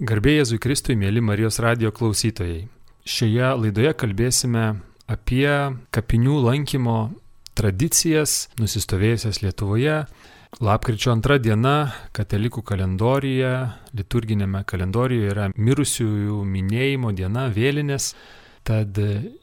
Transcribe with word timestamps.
Garbėjai 0.00 0.38
Jėzui 0.38 0.56
Kristui, 0.64 0.94
mėly 0.96 1.20
Marijos 1.20 1.58
radio 1.60 1.90
klausytojai. 1.92 2.62
Šioje 3.04 3.48
laidoje 3.60 3.90
kalbėsime 4.00 4.62
apie 5.12 5.44
kapinių 5.92 6.38
lankymo 6.40 6.94
tradicijas 7.52 8.46
nusistovėjusias 8.56 9.42
Lietuvoje. 9.42 9.98
Lapkričio 10.64 11.12
antra 11.12 11.36
diena 11.36 11.74
katalikų 12.16 12.62
kalendorijoje, 12.70 13.50
liturginėme 14.00 14.62
kalendorijoje 14.72 15.34
yra 15.34 15.50
mirusiųjų 15.52 16.38
minėjimo 16.48 17.12
diena, 17.12 17.50
vėlinės. 17.52 18.14
Tad 18.64 18.96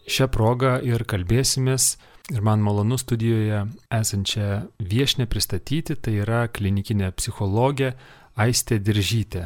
šią 0.09 0.29
progą 0.33 0.79
ir 0.81 1.05
kalbėsimės 1.05 1.91
ir 2.33 2.41
man 2.41 2.65
malonu 2.65 2.97
studijoje 2.97 3.61
esančią 3.93 4.49
viešnę 4.81 5.29
pristatyti, 5.29 6.01
tai 6.01 6.17
yra 6.25 6.47
klinikinė 6.49 7.13
psichologė 7.13 7.93
Aistė 8.41 8.81
Diržytė. 8.81 9.45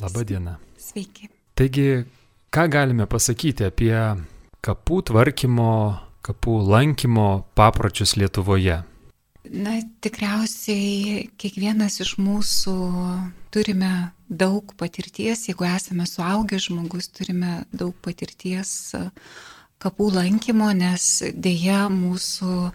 Labą 0.00 0.24
dieną. 0.24 0.54
Sveiki. 0.78 1.28
Taigi, 1.54 2.04
ką 2.50 2.62
galime 2.72 3.06
pasakyti 3.06 3.66
apie 3.68 3.96
kapų 4.64 5.02
tvarkymo, 5.10 5.72
kapų 6.24 6.54
lankymo 6.72 7.26
papročius 7.54 8.16
Lietuvoje? 8.16 8.78
Na, 9.50 9.74
tikriausiai 10.04 11.26
kiekvienas 11.40 12.00
iš 12.04 12.14
mūsų 12.20 12.74
turime 13.52 13.92
daug 14.28 14.72
patirties, 14.80 15.46
jeigu 15.50 15.68
esame 15.68 16.06
suaugę 16.08 16.60
žmogus, 16.60 17.10
turime 17.12 17.64
daug 17.72 17.92
patirties 18.04 18.94
kapų 19.80 20.10
lankymo, 20.16 20.72
nes 20.76 21.06
dėja 21.34 21.88
mūsų 21.92 22.70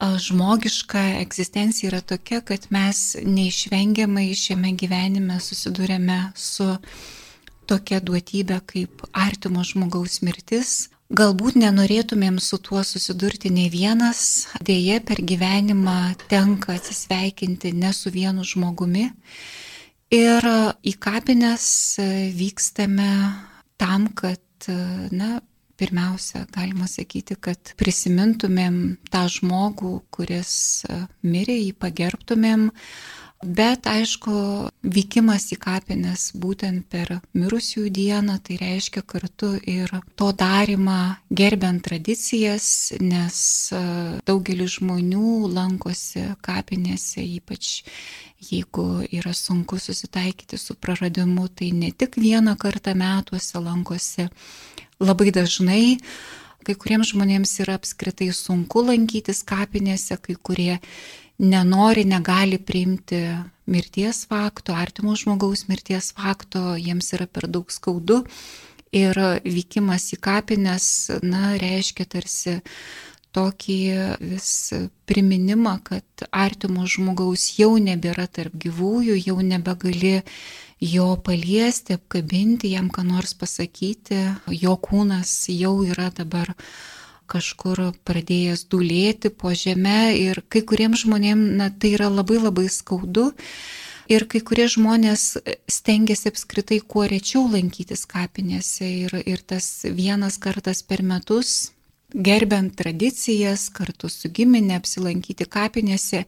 žmogiška 0.00 1.02
egzistencija 1.20 1.90
yra 1.90 2.00
tokia, 2.00 2.40
kad 2.40 2.66
mes 2.70 3.16
neišvengiamai 3.24 4.28
šiame 4.36 4.74
gyvenime 4.76 5.38
susidurėme 5.40 6.18
su 6.36 6.68
tokia 7.66 8.00
duotybė 8.04 8.60
kaip 8.68 9.06
artimo 9.12 9.64
žmogaus 9.64 10.20
mirtis. 10.22 10.90
Galbūt 11.16 11.54
nenorėtumėm 11.62 12.40
su 12.42 12.58
tuo 12.58 12.82
susidurti 12.82 13.50
ne 13.54 13.68
vienas, 13.70 14.48
dėje 14.58 14.98
per 15.06 15.22
gyvenimą 15.22 16.16
tenka 16.28 16.74
atsisveikinti 16.74 17.72
ne 17.78 17.92
su 17.94 18.10
vienu 18.10 18.44
žmogumi. 18.44 19.08
Ir 20.14 20.48
į 20.82 20.92
kapines 21.02 21.68
vykstame 22.34 23.10
tam, 23.78 24.10
kad 24.18 24.68
na, 25.14 25.40
pirmiausia, 25.78 26.46
galima 26.54 26.88
sakyti, 26.90 27.36
kad 27.40 27.74
prisimintumėm 27.80 28.80
tą 29.12 29.26
žmogų, 29.32 29.98
kuris 30.14 30.56
e, 30.88 31.04
mirė, 31.26 31.58
jį 31.60 31.76
pagerbtumėm, 31.82 32.70
Bet 33.44 33.84
aišku, 33.84 34.32
vykimas 34.80 35.44
į 35.52 35.58
kapines 35.60 36.30
būtent 36.40 36.86
per 36.88 37.18
mirusiųjų 37.36 37.90
dieną, 37.92 38.38
tai 38.40 38.56
reiškia 38.56 39.02
kartu 39.04 39.52
ir 39.60 39.92
to 40.16 40.30
darimą 40.32 41.18
gerbent 41.28 41.84
tradicijas, 41.84 42.94
nes 43.00 43.36
e, 43.76 43.82
daugelis 44.24 44.78
žmonių 44.78 45.52
lankosi 45.52 46.24
kapinėse, 46.40 47.20
ypač 47.20 47.84
jeigu 48.40 49.04
yra 49.12 49.34
sunku 49.36 49.76
susitaikyti 49.78 50.56
su 50.56 50.74
praradimu, 50.74 51.48
tai 51.52 51.74
ne 51.76 51.92
tik 51.92 52.16
vieną 52.16 52.56
kartą 52.56 52.96
metuose 52.96 53.60
lankosi 53.60 54.30
labai 55.00 55.32
dažnai 55.34 55.98
kai 56.66 56.74
kuriems 56.74 57.12
žmonėms 57.12 57.52
yra 57.62 57.76
apskritai 57.78 58.32
sunku 58.34 58.82
lankytis 58.88 59.44
kapinėse, 59.46 60.18
kai 60.18 60.34
kurie 60.34 60.78
nenori, 61.38 62.06
negali 62.08 62.58
priimti 62.58 63.20
mirties 63.70 64.24
fakto, 64.30 64.74
artimo 64.74 65.14
žmogaus 65.18 65.66
mirties 65.70 66.10
fakto, 66.16 66.74
jiems 66.80 67.12
yra 67.14 67.28
per 67.30 67.46
daug 67.50 67.70
skaudu. 67.70 68.24
Ir 68.96 69.18
vykimas 69.44 70.08
į 70.14 70.20
kapines, 70.22 70.86
na, 71.22 71.54
reiškia 71.60 72.06
tarsi 72.08 72.56
tokį 73.36 73.80
vis 74.22 74.50
priminimą, 75.10 75.74
kad 75.84 76.26
artimo 76.32 76.86
žmogaus 76.88 77.50
jau 77.58 77.74
nebėra 77.82 78.24
tarp 78.26 78.54
gyvųjų, 78.62 79.18
jau 79.26 79.36
nebegali 79.44 80.22
jo 80.80 81.16
paliesti, 81.24 81.96
apkabinti, 81.96 82.70
jam 82.74 82.90
ką 82.92 83.04
nors 83.06 83.34
pasakyti, 83.38 84.18
jo 84.52 84.76
kūnas 84.76 85.48
jau 85.52 85.80
yra 85.86 86.10
dabar 86.14 86.52
kažkur 87.26 87.90
pradėjęs 88.06 88.66
dulėti 88.70 89.32
po 89.34 89.50
žemę 89.56 90.14
ir 90.14 90.44
kai 90.48 90.62
kuriems 90.62 91.02
žmonėms 91.02 91.56
na, 91.58 91.70
tai 91.70 91.96
yra 91.96 92.10
labai 92.12 92.38
labai 92.38 92.68
skaudu. 92.70 93.32
Ir 94.06 94.22
kai 94.30 94.38
kurie 94.46 94.68
žmonės 94.70 95.32
stengiasi 95.66 96.30
apskritai 96.30 96.78
kuo 96.78 97.08
rečiau 97.10 97.48
lankytis 97.50 98.04
kapinėse 98.06 98.86
ir, 98.86 99.16
ir 99.26 99.42
tas 99.42 99.66
vienas 99.82 100.38
kartas 100.38 100.84
per 100.86 101.02
metus 101.02 101.72
gerbent 102.16 102.74
tradicijas, 102.78 103.68
kartu 103.74 104.08
su 104.08 104.30
giminė 104.32 104.78
apsilankyti 104.80 105.46
kapinėse, 105.52 106.24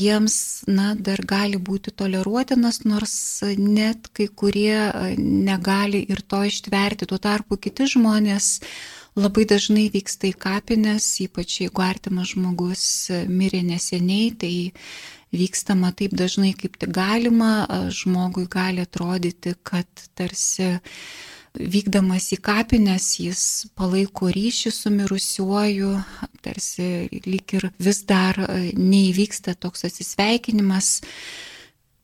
jiems, 0.00 0.36
na, 0.70 0.94
dar 0.96 1.20
gali 1.28 1.60
būti 1.60 1.92
toleruotinas, 1.92 2.82
nors 2.88 3.14
net 3.58 4.08
kai 4.16 4.30
kurie 4.32 4.78
negali 5.18 6.02
ir 6.08 6.22
to 6.22 6.42
ištverti. 6.48 7.08
Tuo 7.10 7.20
tarpu 7.20 7.60
kiti 7.60 7.88
žmonės 7.94 8.58
labai 9.18 9.44
dažnai 9.50 9.88
vyksta 9.92 10.30
į 10.30 10.34
kapines, 10.40 11.08
ypač 11.24 11.60
jeigu 11.64 11.84
artimas 11.84 12.32
žmogus 12.34 12.84
mirė 13.28 13.62
neseniai, 13.66 14.30
tai 14.40 14.54
vykstama 15.34 15.92
taip 15.94 16.14
dažnai, 16.18 16.54
kaip 16.58 16.78
tik 16.80 16.94
galima, 16.94 17.66
žmogui 17.94 18.48
gali 18.50 18.82
atrodyti, 18.86 19.54
kad 19.62 19.86
tarsi 20.18 20.78
vykdamas 21.58 22.30
į 22.34 22.38
kapines 22.44 23.06
jis 23.20 23.42
palaiko 23.78 24.30
ryšį 24.30 24.72
su 24.74 24.92
mirusiuoju, 24.94 25.92
tarsi 26.44 27.08
lyg 27.26 27.54
ir 27.58 27.70
vis 27.82 28.02
dar 28.08 28.38
e, 28.44 28.70
neįvyksta 28.78 29.56
toks 29.58 29.86
atsisveikinimas. 29.88 31.00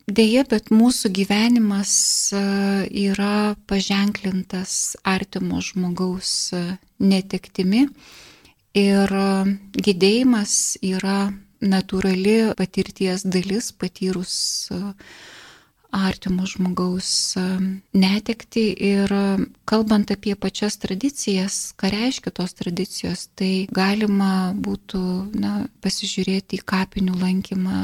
Deja, 0.06 0.44
bet 0.46 0.70
mūsų 0.70 1.10
gyvenimas 1.14 1.94
e, 2.34 2.42
yra 3.06 3.54
paženklintas 3.70 4.96
artimo 5.06 5.62
žmogaus 5.62 6.52
e, 6.54 6.62
netektimi 6.98 7.86
ir 8.76 9.12
gydėjimas 9.72 10.76
yra 10.84 11.30
natūrali 11.64 12.52
patirties 12.58 13.24
dalis 13.24 13.70
patyrus 13.72 14.34
artimo 15.96 16.46
žmogaus 16.48 17.36
netekti 17.96 18.66
ir 18.88 19.12
kalbant 19.68 20.10
apie 20.12 20.34
pačias 20.38 20.76
tradicijas, 20.82 21.72
ką 21.80 21.90
reiškia 21.94 22.32
tos 22.36 22.56
tradicijos, 22.58 23.28
tai 23.38 23.66
galima 23.72 24.52
būtų 24.52 25.02
na, 25.40 25.54
pasižiūrėti 25.84 26.60
į 26.60 26.66
kapinių 26.74 27.16
lankymą 27.22 27.80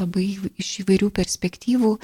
labai 0.00 0.28
iš 0.58 0.74
įvairių 0.84 1.12
perspektyvų. 1.14 1.94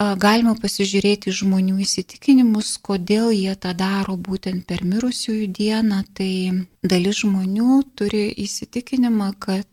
Galima 0.00 0.54
pasižiūrėti 0.56 1.32
žmonių 1.36 1.82
įsitikinimus, 1.84 2.78
kodėl 2.80 3.34
jie 3.36 3.52
tą 3.60 3.74
daro 3.76 4.14
būtent 4.16 4.64
per 4.64 4.80
mirusiųjų 4.80 5.50
dieną. 5.58 5.98
Tai 6.16 6.32
dalis 6.80 7.20
žmonių 7.20 7.82
turi 8.00 8.30
įsitikinimą, 8.46 9.34
kad 9.36 9.68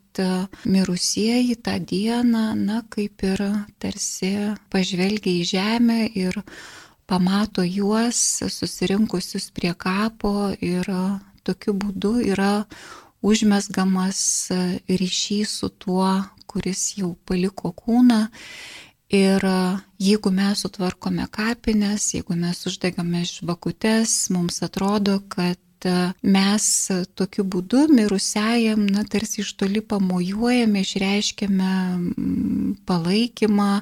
mirusieji 0.66 1.55
tą 1.63 1.78
dieną, 1.79 2.55
na, 2.55 2.81
kaip 2.89 3.23
ir 3.23 3.44
tarsi 3.79 4.33
pažvelgia 4.73 5.33
į 5.41 5.47
žemę 5.51 6.00
ir 6.13 6.41
pamato 7.07 7.63
juos 7.63 8.19
susirinkusius 8.51 9.51
prie 9.56 9.73
kapo 9.73 10.51
ir 10.59 10.89
tokiu 11.47 11.73
būdu 11.73 12.17
yra 12.33 12.66
užmesgamas 13.22 14.51
ryšys 14.88 15.59
su 15.59 15.69
tuo, 15.69 16.11
kuris 16.47 16.97
jau 17.00 17.16
paliko 17.25 17.72
kūną. 17.72 18.27
Ir 19.07 19.44
jeigu 20.03 20.31
mes 20.35 20.59
sutvarkome 20.66 21.27
kapines, 21.31 22.09
jeigu 22.13 22.36
mes 22.36 22.59
uždegame 22.68 23.24
žvakutes, 23.24 24.30
mums 24.36 24.59
atrodo, 24.68 25.21
kad 25.31 25.59
kad 25.79 26.13
mes 26.21 26.89
tokiu 27.15 27.44
būdu 27.44 27.88
mirusiajam, 27.91 28.85
na, 28.88 29.03
tarsi 29.03 29.41
iš 29.41 29.53
toli 29.53 29.81
pamojuojame, 29.81 30.81
išreiškiame 30.81 31.74
mm, 31.97 32.75
palaikymą, 32.85 33.81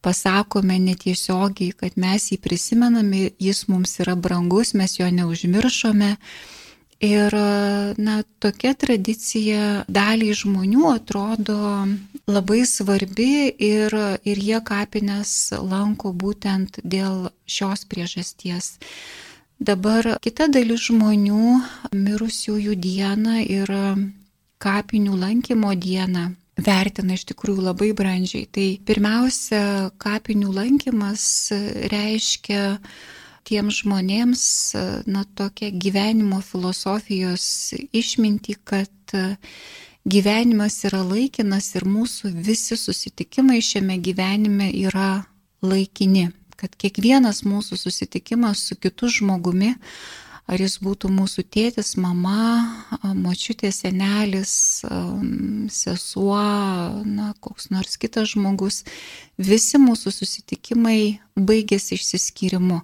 pasakome 0.00 0.78
netiesiogiai, 0.78 1.72
kad 1.72 1.96
mes 1.96 2.30
jį 2.30 2.38
prisimename, 2.38 3.30
jis 3.38 3.66
mums 3.68 3.98
yra 4.00 4.14
brangus, 4.14 4.74
mes 4.74 4.98
jo 4.98 5.10
neužmiršome. 5.10 6.16
Ir, 7.04 7.34
na, 8.00 8.22
tokia 8.40 8.72
tradicija 8.72 9.84
daliai 9.88 10.32
žmonių 10.32 10.86
atrodo 10.94 11.58
labai 12.26 12.62
svarbi 12.64 13.50
ir, 13.52 13.92
ir 14.24 14.38
jie 14.40 14.62
kapines 14.64 15.52
lanko 15.60 16.14
būtent 16.16 16.80
dėl 16.80 17.28
šios 17.44 17.84
priežasties. 17.84 18.78
Dabar 19.56 20.18
kita 20.20 20.50
dalis 20.52 20.90
žmonių 20.90 21.60
mirusiųjų 21.96 22.74
dieną 22.76 23.38
ir 23.40 23.70
kapinių 24.60 25.14
lankymo 25.16 25.70
dieną 25.80 26.26
vertina 26.60 27.16
iš 27.16 27.24
tikrųjų 27.30 27.64
labai 27.64 27.88
brandžiai. 27.96 28.44
Tai 28.52 28.66
pirmiausia, 28.84 29.62
kapinių 29.96 30.52
lankymas 30.52 31.24
reiškia 31.88 32.76
tiems 33.48 33.80
žmonėms, 33.80 34.44
na, 35.08 35.24
tokia 35.24 35.70
gyvenimo 35.72 36.42
filosofijos 36.44 37.72
išminti, 37.96 38.58
kad 38.60 39.16
gyvenimas 40.04 40.82
yra 40.84 41.00
laikinas 41.00 41.72
ir 41.78 41.88
mūsų 41.88 42.32
visi 42.44 42.76
susitikimai 42.76 43.62
šiame 43.64 43.96
gyvenime 44.04 44.68
yra 44.84 45.24
laikini, 45.64 46.28
kad 46.56 46.76
kiekvienas 46.76 47.44
mūsų 47.46 47.78
susitikimas 47.80 48.66
su 48.68 48.78
kitu 48.80 49.10
žmogumi 49.12 49.74
ar 50.46 50.62
jis 50.62 50.78
būtų 50.82 51.10
mūsų 51.10 51.44
tėtis, 51.50 51.94
mama, 51.98 52.86
močiutė, 53.02 53.72
senelis, 53.74 54.82
sesuo, 55.74 56.42
na, 57.02 57.32
koks 57.42 57.70
nors 57.74 57.98
kitas 58.00 58.32
žmogus, 58.34 58.84
visi 59.38 59.80
mūsų 59.82 60.14
susitikimai 60.14 61.00
baigėsi 61.36 61.98
išsiskyrimu. 61.98 62.82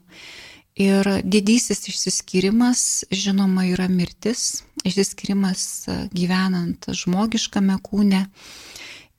Ir 0.83 1.07
didysis 1.29 1.85
išsiskyrimas, 1.91 3.05
žinoma, 3.13 3.67
yra 3.69 3.91
mirtis, 3.93 4.63
išsiskyrimas 4.89 5.65
gyvenant 6.17 6.89
žmogiškame 6.97 7.77
kūne. 7.85 8.25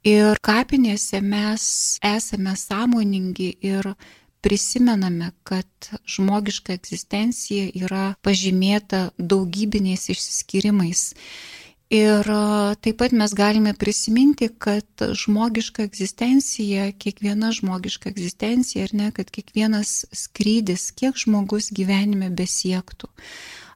Ir 0.03 0.41
kapinėse 0.43 1.21
mes 1.23 1.63
esame 2.03 2.57
sąmoningi 2.59 3.53
ir 3.63 3.93
prisimename, 4.43 5.31
kad 5.47 5.89
žmogiška 6.05 6.75
egzistencija 6.75 7.71
yra 7.79 8.13
pažymėta 8.25 9.07
daugybiniais 9.17 10.09
išsiskyrimais. 10.11 11.11
Ir 11.93 12.25
taip 12.81 12.97
pat 12.97 13.13
mes 13.13 13.33
galime 13.37 13.75
prisiminti, 13.77 14.47
kad 14.49 15.03
žmogiška 15.23 15.83
egzistencija, 15.85 16.87
kiekviena 16.97 17.51
žmogiška 17.53 18.09
egzistencija, 18.09 18.87
ar 18.87 18.95
ne, 18.97 19.11
kad 19.13 19.29
kiekvienas 19.29 19.91
skrydis, 20.09 20.89
kiek 20.97 21.19
žmogus 21.21 21.69
gyvenime 21.69 22.31
besiektų, 22.33 23.11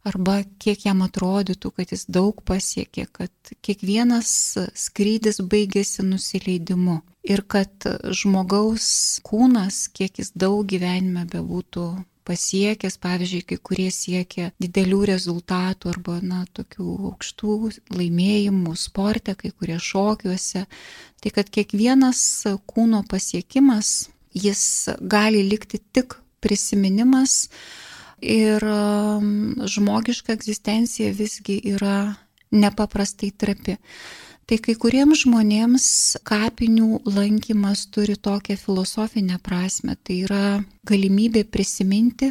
arba 0.07 0.39
kiek 0.57 0.87
jam 0.87 1.03
atrodytų, 1.05 1.71
kad 1.77 1.93
jis 1.93 2.07
daug 2.09 2.41
pasiekė, 2.47 3.05
kad 3.11 3.53
kiekvienas 3.61 4.31
skrydis 4.87 5.43
baigėsi 5.43 6.07
nusileidimu 6.07 7.03
ir 7.27 7.43
kad 7.47 7.87
žmogaus 8.15 8.87
kūnas, 9.27 9.87
kiek 9.93 10.21
jis 10.21 10.33
daug 10.35 10.65
gyvenime 10.69 11.25
bebūtų 11.29 11.87
pasiekęs, 12.27 12.97
pavyzdžiui, 12.99 13.43
kai 13.47 13.57
kurie 13.69 13.87
siekia 13.93 14.49
didelių 14.59 15.01
rezultatų 15.13 15.91
arba, 15.93 16.17
na, 16.19 16.43
tokių 16.57 16.87
aukštų 17.13 17.57
laimėjimų 17.95 18.75
sporte, 18.75 19.37
kai 19.39 19.53
kurie 19.55 19.79
šokiuose, 19.79 20.65
tai 21.23 21.33
kad 21.35 21.51
kiekvienas 21.53 22.21
kūno 22.67 23.05
pasiekimas, 23.07 24.09
jis 24.35 24.63
gali 24.99 25.45
likti 25.47 25.79
tik 25.95 26.19
prisiminimas, 26.43 27.45
Ir 28.21 28.63
um, 28.65 29.53
žmogiška 29.61 30.33
egzistencija 30.33 31.11
visgi 31.13 31.59
yra 31.69 32.15
nepaprastai 32.51 33.29
trapi. 33.37 33.77
Tai 34.47 34.55
kai 34.63 34.77
kuriems 34.79 35.25
žmonėms 35.25 35.85
kapinių 36.23 37.01
lankymas 37.03 37.81
turi 37.91 38.13
tokią 38.15 38.55
filosofinę 38.55 39.41
prasme. 39.43 39.97
Tai 39.99 40.15
yra 40.23 40.43
galimybė 40.87 41.43
prisiminti, 41.51 42.29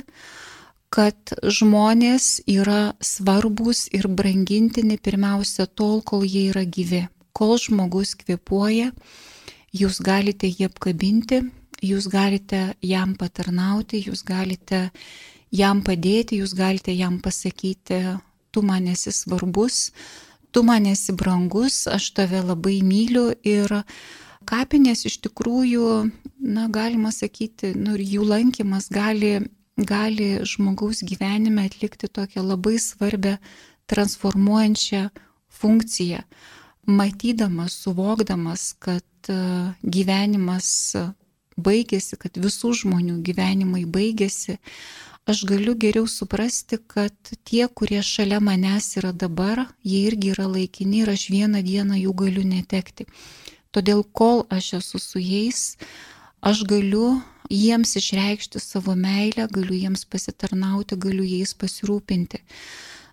kad 0.88 1.34
žmonės 1.44 2.40
yra 2.48 2.94
svarbus 3.04 3.84
ir 3.92 4.08
brangintini 4.08 4.96
pirmiausia 4.96 5.68
tol, 5.68 6.00
kol 6.00 6.24
jie 6.24 6.46
yra 6.54 6.64
gyvi. 6.64 7.02
Kol 7.36 7.58
žmogus 7.60 8.14
kvepuoja, 8.16 8.94
jūs 9.76 10.00
galite 10.00 10.48
jį 10.48 10.70
apkabinti, 10.70 11.42
jūs 11.84 12.08
galite 12.08 12.70
jam 12.80 13.12
patarnauti, 13.20 14.06
jūs 14.08 14.24
galite 14.24 14.86
jam 15.52 15.84
padėti, 15.84 16.40
jūs 16.40 16.56
galite 16.56 16.96
jam 16.96 17.20
pasakyti, 17.20 18.00
tu 18.48 18.64
man 18.64 18.88
esi 18.88 19.12
svarbus, 19.12 19.90
tu 20.56 20.62
man 20.62 20.86
esi 20.86 21.12
brangus, 21.12 21.82
aš 21.86 22.04
tave 22.16 22.38
labai 22.40 22.78
myliu 22.80 23.26
ir 23.44 23.68
kapinės 24.48 25.02
iš 25.04 25.18
tikrųjų, 25.26 25.88
na, 26.40 26.62
galima 26.72 27.10
sakyti, 27.12 27.74
nu, 27.76 27.92
ir 27.98 28.04
jų 28.14 28.24
lankymas 28.30 28.86
gali, 28.88 29.34
gali 29.76 30.30
žmogaus 30.48 31.02
gyvenime 31.04 31.66
atlikti 31.68 32.08
tokią 32.08 32.46
labai 32.46 32.78
svarbę 32.80 33.34
transformuojančią 33.92 35.02
funkciją, 35.60 36.22
matydamas, 36.88 37.76
suvokdamas, 37.84 38.70
kad 38.80 39.28
e, 39.28 39.38
gyvenimas 39.84 40.70
baigėsi, 41.60 42.16
kad 42.16 42.40
visų 42.40 42.72
žmonių 42.80 43.20
gyvenimai 43.28 43.84
baigėsi, 43.84 44.56
aš 45.26 45.42
galiu 45.44 45.74
geriau 45.74 46.06
suprasti, 46.06 46.78
kad 46.86 47.14
tie, 47.44 47.66
kurie 47.68 48.02
šalia 48.02 48.38
manęs 48.40 48.92
yra 49.00 49.12
dabar, 49.12 49.66
jie 49.82 50.04
irgi 50.06 50.32
yra 50.34 50.46
laikini 50.46 51.02
ir 51.02 51.10
aš 51.10 51.28
vieną 51.34 51.62
dieną 51.66 51.98
jų 51.98 52.12
galiu 52.22 52.44
netekti. 52.46 53.08
Todėl 53.74 54.04
kol 54.16 54.44
aš 54.54 54.76
esu 54.78 55.02
su 55.02 55.20
jais, 55.20 55.76
aš 56.40 56.62
galiu 56.70 57.18
jiems 57.50 57.96
išreikšti 57.98 58.62
savo 58.62 58.94
meilę, 58.94 59.48
galiu 59.50 59.74
jiems 59.74 60.06
pasitarnauti, 60.06 60.96
galiu 60.96 61.26
jais 61.26 61.54
pasirūpinti. 61.58 62.40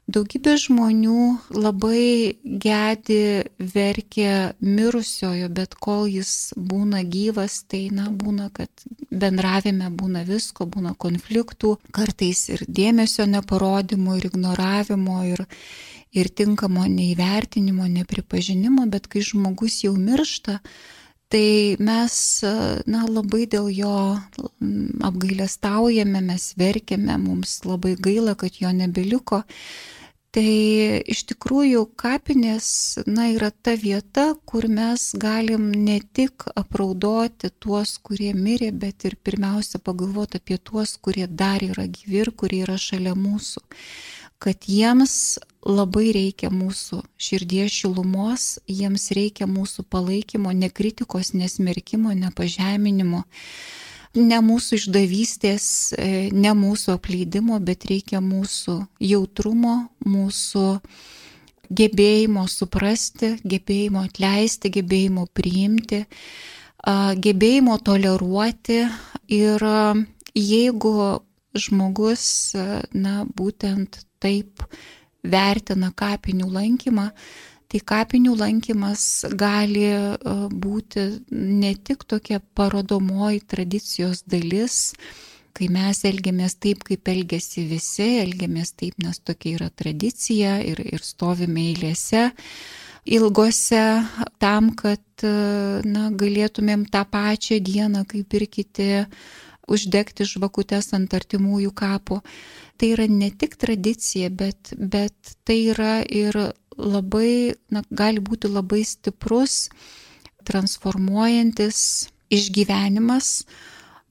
Daugybė 0.04 0.58
žmonių 0.60 1.20
labai 1.56 2.36
gedi 2.44 3.46
verkia 3.56 4.52
mirusiojo, 4.60 5.48
bet 5.48 5.78
kol 5.80 6.10
jis 6.12 6.52
būna 6.60 7.06
gyvas, 7.08 7.62
tai 7.72 7.86
na, 7.88 8.10
būna, 8.12 8.50
kad 8.52 8.68
bendravime 9.08 9.88
būna 9.96 10.26
visko, 10.28 10.68
būna 10.68 10.92
konfliktų, 11.00 11.78
kartais 11.96 12.50
ir 12.52 12.66
dėmesio 12.68 13.30
neparodimo, 13.32 14.18
ir 14.20 14.28
ignoravimo, 14.28 15.22
ir, 15.24 15.46
ir 16.12 16.32
tinkamo 16.36 16.84
neįvertinimo, 16.84 17.88
nepripažinimo, 17.96 18.90
bet 18.92 19.08
kai 19.08 19.24
žmogus 19.24 19.86
jau 19.86 19.96
miršta, 19.96 20.60
tai 21.34 21.76
mes 21.82 22.16
na, 22.86 23.08
labai 23.10 23.48
dėl 23.50 23.72
jo 23.74 23.96
apgailestaujame, 25.10 26.22
mes 26.22 26.52
verkiame, 26.60 27.18
mums 27.18 27.64
labai 27.66 27.96
gaila, 27.98 28.36
kad 28.38 28.62
jo 28.62 28.70
nebeliko. 28.76 29.42
Tai 30.34 30.46
iš 31.14 31.20
tikrųjų 31.30 31.84
kapinės 31.98 32.68
na, 33.06 33.28
yra 33.36 33.52
ta 33.54 33.76
vieta, 33.78 34.32
kur 34.50 34.66
mes 34.66 35.12
galim 35.22 35.68
ne 35.74 36.00
tik 36.18 36.48
apraudoti 36.58 37.52
tuos, 37.62 38.00
kurie 38.02 38.32
mirė, 38.34 38.72
bet 38.74 39.06
ir 39.06 39.18
pirmiausia 39.22 39.82
pagalvoti 39.82 40.42
apie 40.42 40.58
tuos, 40.58 40.96
kurie 40.98 41.28
dar 41.30 41.62
yra 41.66 41.86
gyvi 41.86 42.24
ir 42.24 42.34
kurie 42.34 42.64
yra 42.66 42.80
šalia 42.82 43.14
mūsų. 43.14 43.62
Kad 44.44 44.68
jiems 44.68 45.40
labai 45.64 46.12
reikia 46.16 46.50
mūsų 46.52 47.00
širdies 47.16 47.72
šilumos, 47.72 48.58
jiems 48.68 49.08
reikia 49.16 49.48
mūsų 49.48 49.86
palaikymo, 49.88 50.52
ne 50.52 50.68
kritikos, 50.70 51.32
nesmerkimo, 51.38 52.12
nepažeminimo 52.26 53.24
ne 54.14 54.38
mūsų 54.46 54.78
išdavystės, 54.78 55.66
e, 55.98 56.30
ne 56.30 56.54
mūsų 56.54 56.98
apleidimo, 56.98 57.58
bet 57.60 57.88
reikia 57.90 58.22
mūsų 58.22 58.78
jautrumo, 59.02 59.90
mūsų 60.06 60.66
gebėjimo 61.74 62.46
suprasti, 62.48 63.34
gebėjimo 63.42 64.04
atleisti, 64.06 64.70
gebėjimo 64.70 65.26
priimti, 65.34 66.04
gebėjimo 66.84 67.78
toleruoti 67.80 68.84
ir 69.32 69.64
jeigu 70.36 70.94
žmogus, 71.56 72.26
na, 72.94 73.24
būtent 73.26 74.04
taip 74.24 74.64
vertina 75.24 75.92
kapinių 75.96 76.50
lankymą, 76.52 77.10
Tai 77.74 77.80
kapinių 77.90 78.36
lankymas 78.38 79.04
gali 79.34 79.88
e, 79.90 80.02
būti 80.62 81.06
ne 81.34 81.72
tik 81.74 82.04
tokia 82.06 82.38
parodomoji 82.54 83.40
tradicijos 83.50 84.22
dalis, 84.30 84.76
kai 85.58 85.72
mes 85.74 86.04
elgiamės 86.06 86.54
taip, 86.62 86.84
kaip 86.86 87.10
elgesi 87.10 87.64
visi, 87.66 88.06
elgiamės 88.22 88.76
taip, 88.78 89.00
nes 89.02 89.18
tokia 89.26 89.56
yra 89.56 89.72
tradicija 89.74 90.60
ir, 90.62 90.84
ir 90.86 91.02
stovime 91.02 91.66
eilėse 91.72 92.28
ilgose 93.10 93.82
tam, 94.38 94.70
kad 94.78 95.26
e, 95.26 95.34
na, 95.90 96.12
galėtumėm 96.14 96.86
tą 96.94 97.02
pačią 97.10 97.58
dieną, 97.58 98.06
kaip 98.14 98.38
ir 98.38 98.48
kiti, 98.54 98.92
uždegti 99.68 100.26
žvakutes 100.28 100.92
ant 100.98 101.14
artimųjų 101.14 101.72
kapo. 101.76 102.22
Tai 102.78 102.90
yra 102.96 103.08
ne 103.10 103.30
tik 103.32 103.56
tradicija, 103.62 104.30
bet, 104.30 104.74
bet 104.78 105.36
tai 105.48 105.60
yra 105.74 106.02
ir 106.04 106.36
labai, 106.78 107.54
na, 107.72 107.84
gali 107.92 108.24
būti 108.24 108.50
labai 108.50 108.84
stiprus, 108.88 109.70
transformuojantis 110.48 112.10
išgyvenimas. 112.34 113.44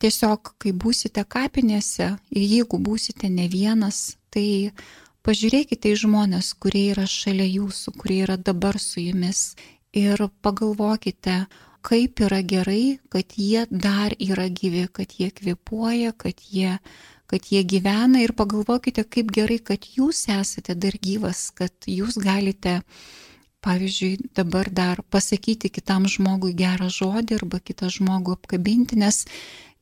Tiesiog, 0.03 0.55
kai 0.59 0.73
būsite 0.75 1.23
kapinėse 1.31 2.09
ir 2.35 2.43
jeigu 2.43 2.81
būsite 2.83 3.29
ne 3.31 3.47
vienas, 3.51 4.17
tai 4.35 4.73
pažiūrėkite 5.23 5.93
į 5.93 6.01
žmonės, 6.03 6.55
kurie 6.59 6.89
yra 6.95 7.07
šalia 7.07 7.47
jūsų, 7.47 7.95
kurie 8.01 8.23
yra 8.25 8.35
dabar 8.37 8.81
su 8.83 9.05
jumis 9.05 9.53
ir 9.95 10.25
pagalvokite, 10.43 11.45
kaip 11.83 12.23
yra 12.23 12.43
gerai, 12.47 12.99
kad 13.13 13.35
jie 13.37 13.67
dar 13.71 14.15
yra 14.19 14.47
gyvi, 14.49 14.87
kad 14.93 15.15
jie 15.19 15.31
kvepuoja, 15.35 16.13
kad 16.17 16.39
jie, 16.51 16.79
kad 17.31 17.49
jie 17.51 17.65
gyvena 17.67 18.23
ir 18.23 18.35
pagalvokite, 18.39 19.05
kaip 19.05 19.33
gerai, 19.35 19.59
kad 19.59 19.89
jūs 19.97 20.27
esate 20.33 20.77
dar 20.79 20.97
gyvas, 21.03 21.51
kad 21.55 21.75
jūs 21.91 22.19
galite, 22.23 22.81
pavyzdžiui, 23.63 24.33
dabar 24.35 24.71
dar 24.71 25.03
pasakyti 25.11 25.71
kitam 25.71 26.09
žmogui 26.11 26.55
gerą 26.59 26.89
žodį 26.91 27.39
arba 27.39 27.61
kitą 27.63 27.91
žmogų 27.95 28.39
apkabinti, 28.39 28.99
nes 28.99 29.25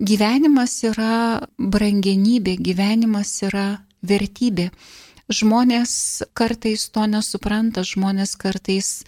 gyvenimas 0.01 0.75
yra 0.89 1.41
brangenybė, 1.57 2.57
gyvenimas 2.61 3.33
yra 3.49 3.69
vertybė. 4.03 4.71
Žmonės 5.31 5.93
kartais 6.35 6.89
to 6.91 7.05
nesupranta, 7.07 7.85
žmonės 7.87 8.35
kartais 8.41 9.05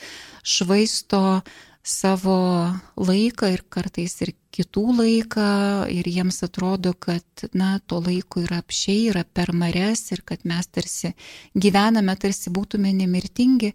švaisto 0.46 1.42
savo 1.82 2.70
laiką 2.96 3.50
ir 3.52 3.64
kartais 3.68 4.14
ir 4.22 4.32
kitų 4.54 4.84
laiką 5.00 5.46
ir 5.90 6.06
jiems 6.06 6.42
atrodo, 6.46 6.92
kad, 6.94 7.24
na, 7.56 7.78
to 7.86 7.98
laiko 8.04 8.42
yra 8.44 8.60
apšiai, 8.62 9.08
yra 9.10 9.24
per 9.24 9.52
mares 9.56 10.04
ir 10.12 10.22
kad 10.24 10.44
mes 10.44 10.68
tarsi 10.68 11.14
gyvename, 11.54 12.14
tarsi 12.20 12.52
būtume 12.54 12.92
nemirtingi. 12.94 13.72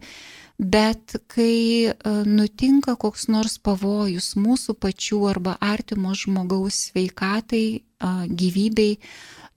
Bet 0.57 1.19
kai 1.29 1.89
e, 1.89 1.95
nutinka 2.25 2.95
koks 2.97 3.27
nors 3.29 3.59
pavojus 3.61 4.31
mūsų 4.39 4.73
pačių 4.81 5.19
arba 5.29 5.53
artimo 5.61 6.15
žmogaus 6.17 6.87
sveikatai, 6.87 7.83
gyvybei, 8.29 8.97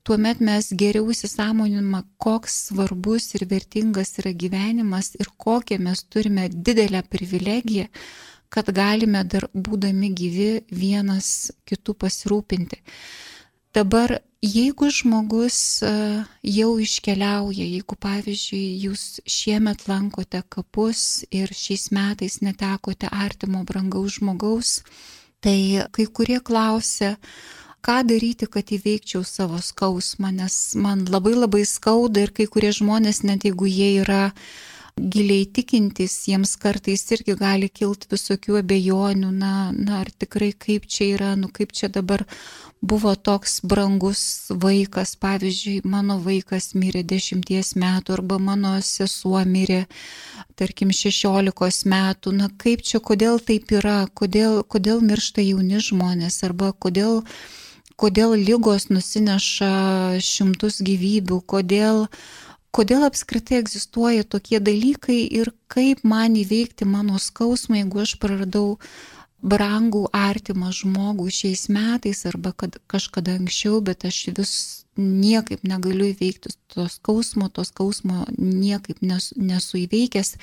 tuomet 0.03 0.41
mes 0.41 0.71
geriau 0.73 1.11
įsisamoninama, 1.13 2.03
koks 2.19 2.57
svarbus 2.71 3.35
ir 3.37 3.47
vertingas 3.51 4.17
yra 4.21 4.33
gyvenimas 4.33 5.15
ir 5.21 5.29
kokią 5.37 5.79
mes 5.85 6.05
turime 6.09 6.49
didelę 6.49 7.03
privilegiją, 7.09 7.87
kad 8.51 8.71
galime 8.75 9.23
dar 9.25 9.47
būdami 9.55 10.11
gyvi 10.17 10.51
vienas 10.75 11.51
kitų 11.69 11.95
pasirūpinti. 12.03 12.81
Dabar, 13.71 14.17
jeigu 14.43 14.89
žmogus 14.91 15.79
e, 15.87 15.91
jau 16.43 16.71
iškeliauja, 16.83 17.63
jeigu 17.63 17.95
pavyzdžiui 18.03 18.65
jūs 18.83 19.05
šiemet 19.31 19.85
lankote 19.87 20.41
kapus 20.51 21.23
ir 21.31 21.53
šiais 21.55 21.93
metais 21.95 22.41
netekote 22.43 23.07
artimo 23.15 23.63
brangaus 23.69 24.19
žmogaus, 24.19 24.81
tai 25.39 25.87
kai 25.95 26.09
kurie 26.11 26.41
klausia, 26.43 27.15
ką 27.87 28.01
daryti, 28.11 28.51
kad 28.51 28.75
įveikčiau 28.75 29.23
savo 29.25 29.61
skausmą, 29.63 30.33
nes 30.35 30.75
man 30.75 31.07
labai 31.07 31.37
labai 31.39 31.63
skauda 31.63 32.27
ir 32.27 32.35
kai 32.35 32.49
kurie 32.51 32.75
žmonės, 32.75 33.23
net 33.23 33.47
jeigu 33.47 33.71
jie 33.71 33.93
yra 34.03 34.33
giliai 34.99 35.47
tikintys, 35.47 36.15
jiems 36.29 36.57
kartais 36.61 37.05
irgi 37.15 37.37
gali 37.39 37.69
kilti 37.69 38.11
visokių 38.11 38.59
abejonių, 38.61 39.31
na, 39.35 39.53
na, 39.77 40.01
ar 40.03 40.11
tikrai 40.11 40.51
kaip 40.53 40.89
čia 40.91 41.13
yra, 41.15 41.31
nu 41.39 41.51
kaip 41.53 41.73
čia 41.77 41.89
dabar 41.93 42.25
buvo 42.81 43.15
toks 43.15 43.61
brangus 43.63 44.23
vaikas, 44.51 45.15
pavyzdžiui, 45.21 45.81
mano 45.85 46.19
vaikas 46.25 46.73
mirė 46.75 47.05
dešimties 47.05 47.75
metų 47.81 48.17
arba 48.19 48.41
mano 48.41 48.75
sesuo 48.85 49.41
mirė, 49.45 49.85
tarkim, 50.57 50.93
šešiolikos 50.93 51.85
metų, 51.89 52.35
na 52.37 52.51
kaip 52.61 52.85
čia, 52.85 53.01
kodėl 53.01 53.41
taip 53.41 53.73
yra, 53.77 54.05
kodėl, 54.15 54.63
kodėl 54.65 55.05
miršta 55.05 55.45
jauni 55.45 55.81
žmonės 55.85 56.43
arba 56.49 56.73
kodėl 56.73 57.21
kodėl 58.01 58.33
lygos 58.33 58.89
nusineša 58.89 59.73
šimtus 60.25 60.81
gyvybių, 60.81 61.43
kodėl, 61.45 62.07
kodėl 62.75 63.07
apskritai 63.07 63.61
egzistuoja 63.61 64.25
tokie 64.25 64.61
dalykai 64.63 65.23
ir 65.41 65.53
kaip 65.71 66.05
man 66.05 66.37
įveikti 66.39 66.87
mano 66.89 67.19
skausmą, 67.19 67.81
jeigu 67.83 68.03
aš 68.05 68.17
praradau 68.23 68.77
brangų 69.41 70.05
artimą 70.13 70.69
žmogų 70.77 71.31
šiais 71.33 71.69
metais 71.73 72.27
arba 72.29 72.53
kad 72.53 72.77
kažkada 72.91 73.39
anksčiau, 73.39 73.81
bet 73.81 74.05
aš 74.05 74.27
vis 74.37 74.53
niekaip 75.01 75.65
negaliu 75.65 76.11
įveikti 76.13 76.53
to 76.75 76.87
skausmo, 76.93 77.49
to 77.49 77.65
skausmo 77.65 78.27
niekaip 78.37 79.01
nesu, 79.01 79.35
nesu 79.41 79.81
įveikęs. 79.87 80.37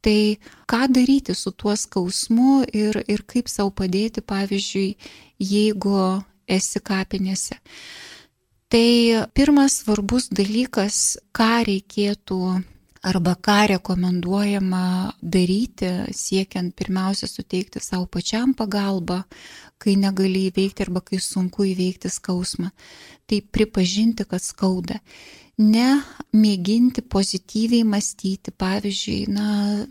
Tai 0.00 0.20
ką 0.68 0.86
daryti 0.88 1.34
su 1.36 1.52
tuo 1.52 1.74
skausmu 1.76 2.64
ir, 2.72 3.02
ir 3.08 3.24
kaip 3.28 3.48
savo 3.52 3.72
padėti, 3.72 4.24
pavyzdžiui, 4.24 4.96
jeigu 5.40 5.96
esi 6.48 6.80
kapinėse. 6.80 7.58
Tai 8.70 9.26
pirmas 9.34 9.80
svarbus 9.80 10.28
dalykas, 10.30 11.18
ką 11.34 11.64
reikėtų 11.66 12.36
arba 13.02 13.32
ką 13.34 13.56
rekomenduojama 13.72 14.82
daryti, 15.18 15.88
siekiant 16.14 16.70
pirmiausia 16.78 17.26
suteikti 17.26 17.82
savo 17.82 18.06
pačiam 18.06 18.52
pagalbą, 18.54 19.24
kai 19.82 19.96
negali 19.98 20.44
įveikti 20.52 20.86
arba 20.86 21.02
kai 21.02 21.18
sunku 21.18 21.66
įveikti 21.72 22.12
skausmą. 22.14 22.70
Tai 23.26 23.42
pripažinti, 23.50 24.28
kad 24.30 24.44
skauda. 24.44 25.00
Ne 25.58 25.88
mėginti 26.30 27.02
pozityviai 27.02 27.82
mąstyti, 27.84 28.54
pavyzdžiui, 28.54 29.18
na, 29.34 29.48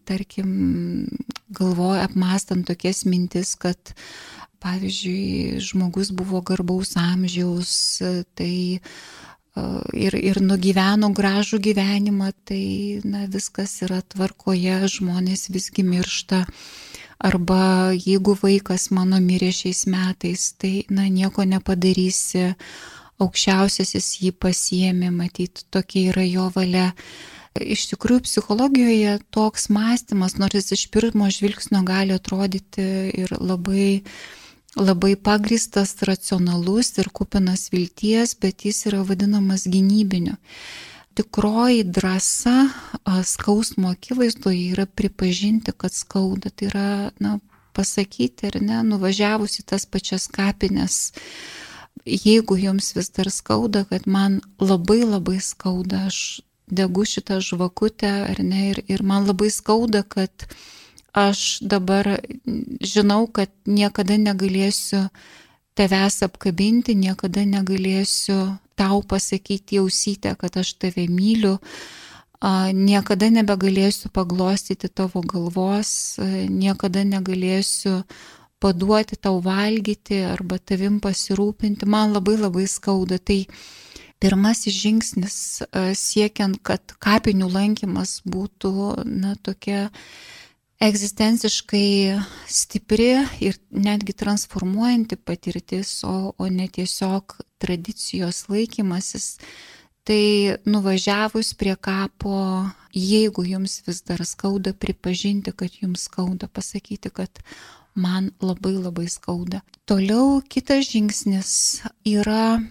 tarkim, 0.07 1.09
galvoja 1.51 2.07
apmastant 2.07 2.63
tokias 2.71 3.03
mintis, 3.03 3.57
kad 3.59 3.91
pavyzdžiui, 4.63 5.59
žmogus 5.63 6.11
buvo 6.15 6.41
garbaus 6.45 6.95
amžiaus, 6.99 7.71
tai 8.35 8.53
ir, 9.93 10.15
ir 10.15 10.39
nugyveno 10.43 11.09
gražų 11.15 11.59
gyvenimą, 11.69 12.31
tai 12.47 13.01
na, 13.03 13.25
viskas 13.31 13.79
yra 13.85 14.01
tvarkoje, 14.01 14.81
žmonės 14.91 15.49
visgi 15.53 15.85
miršta. 15.87 16.45
Arba 17.19 17.91
jeigu 17.91 18.37
vaikas 18.39 18.89
mano 18.95 19.19
mirė 19.19 19.51
šiais 19.55 19.83
metais, 19.91 20.53
tai 20.55 20.85
na, 20.89 21.09
nieko 21.11 21.43
nepadarysi, 21.43 22.53
aukščiausiasis 23.19 24.13
jį 24.23 24.31
pasiemi, 24.39 25.11
matyti, 25.11 25.67
tokia 25.71 26.13
yra 26.13 26.23
jo 26.23 26.47
valia. 26.55 26.93
Iš 27.59 27.89
tikrųjų, 27.91 28.23
psichologijoje 28.23 29.17
toks 29.35 29.67
mąstymas, 29.73 30.37
nors 30.39 30.55
jis 30.55 30.77
iš 30.77 30.85
pirmo 30.93 31.27
žvilgsnio 31.33 31.81
gali 31.83 32.15
atrodyti 32.15 32.85
ir 33.19 33.33
labai 33.41 33.87
uh, 33.97 34.13
labai 34.79 35.15
pagristas, 35.15 35.95
racionalus 36.01 36.97
ir 36.97 37.09
kupinas 37.13 37.69
vilties, 37.73 38.35
bet 38.39 38.65
jis 38.65 38.85
yra 38.89 39.03
vadinamas 39.03 39.67
gynybiniu. 39.67 40.37
Tikroji 41.19 41.83
drąsa 41.83 42.69
skausmo 43.27 43.89
akivaizdoje 43.91 44.71
yra 44.71 44.85
pripažinti, 44.85 45.73
kad 45.75 45.93
skauda. 45.93 46.49
Tai 46.49 46.69
yra, 46.69 46.89
na, 47.19 47.39
pasakyti 47.75 48.49
ir 48.49 48.59
ne, 48.63 48.81
nuvažiavus 48.87 49.59
į 49.61 49.65
tas 49.71 49.85
pačias 49.85 50.27
kapines, 50.31 51.13
jeigu 52.05 52.57
jums 52.59 52.93
vis 52.95 53.11
dar 53.15 53.29
skauda, 53.31 53.85
kad 53.89 54.07
man 54.07 54.39
labai 54.59 55.01
labai 55.03 55.39
skauda, 55.43 56.05
aš 56.09 56.41
degu 56.69 57.05
šitą 57.05 57.39
žvakutę 57.43 58.09
ar 58.29 58.43
ne, 58.43 58.69
ir, 58.71 58.83
ir 58.87 59.03
man 59.03 59.27
labai 59.27 59.49
skauda, 59.53 60.03
kad 60.03 60.47
aš 61.27 61.59
dabar 61.61 62.07
žinau, 62.79 63.25
kad 63.27 63.51
niekada 63.67 64.17
negalėsiu 64.19 65.07
tavęs 65.79 66.21
apkabinti, 66.27 66.95
niekada 66.95 67.45
negalėsiu 67.47 68.39
tau 68.79 69.01
pasakyti 69.03 69.79
jausytę, 69.79 70.35
kad 70.39 70.57
aš 70.59 70.73
tave 70.79 71.07
myliu, 71.11 71.57
niekada 72.75 73.29
nebegalėsiu 73.35 74.11
paglostyti 74.15 74.87
tavo 74.87 75.21
galvos, 75.21 76.19
niekada 76.19 77.03
negalėsiu 77.03 78.03
paduoti 78.59 79.15
tau 79.15 79.39
valgyti 79.43 80.23
arba 80.27 80.59
tavim 80.59 80.99
pasirūpinti, 81.03 81.87
man 81.87 82.15
labai 82.15 82.37
labai 82.39 82.67
skauda. 82.67 83.19
Tai 83.19 83.45
pirmasis 84.19 84.75
žingsnis 84.75 85.37
siekiant, 85.95 86.59
kad 86.63 86.95
kapinių 86.99 87.47
lankymas 87.51 88.19
būtų, 88.27 88.73
na, 89.07 89.35
tokia 89.43 89.89
egzistenciškai 90.79 92.19
stipri 92.47 93.11
ir 93.43 93.57
netgi 93.69 94.15
transformuojanti 94.15 95.17
patirtis, 95.19 95.99
o, 96.07 96.31
o 96.37 96.47
ne 96.47 96.67
tiesiog 96.71 97.35
tradicijos 97.59 98.45
laikymasis. 98.51 99.35
Tai 100.07 100.55
nuvažiavus 100.65 101.51
prie 101.59 101.75
kapo, 101.75 102.39
jeigu 102.95 103.43
jums 103.45 103.81
vis 103.85 103.99
dar 104.07 104.23
skauda, 104.25 104.73
pripažinti, 104.73 105.51
kad 105.51 105.75
jums 105.81 106.07
skauda, 106.07 106.47
pasakyti, 106.47 107.11
kad 107.13 107.43
man 107.93 108.31
labai 108.41 108.73
labai 108.79 109.05
skauda. 109.11 109.61
Toliau 109.85 110.39
kitas 110.49 110.87
žingsnis 110.89 111.51
yra 112.07 112.61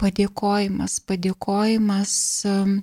padėkojimas. 0.00 0.98
Padėkojimas 1.06 2.14
um, 2.48 2.78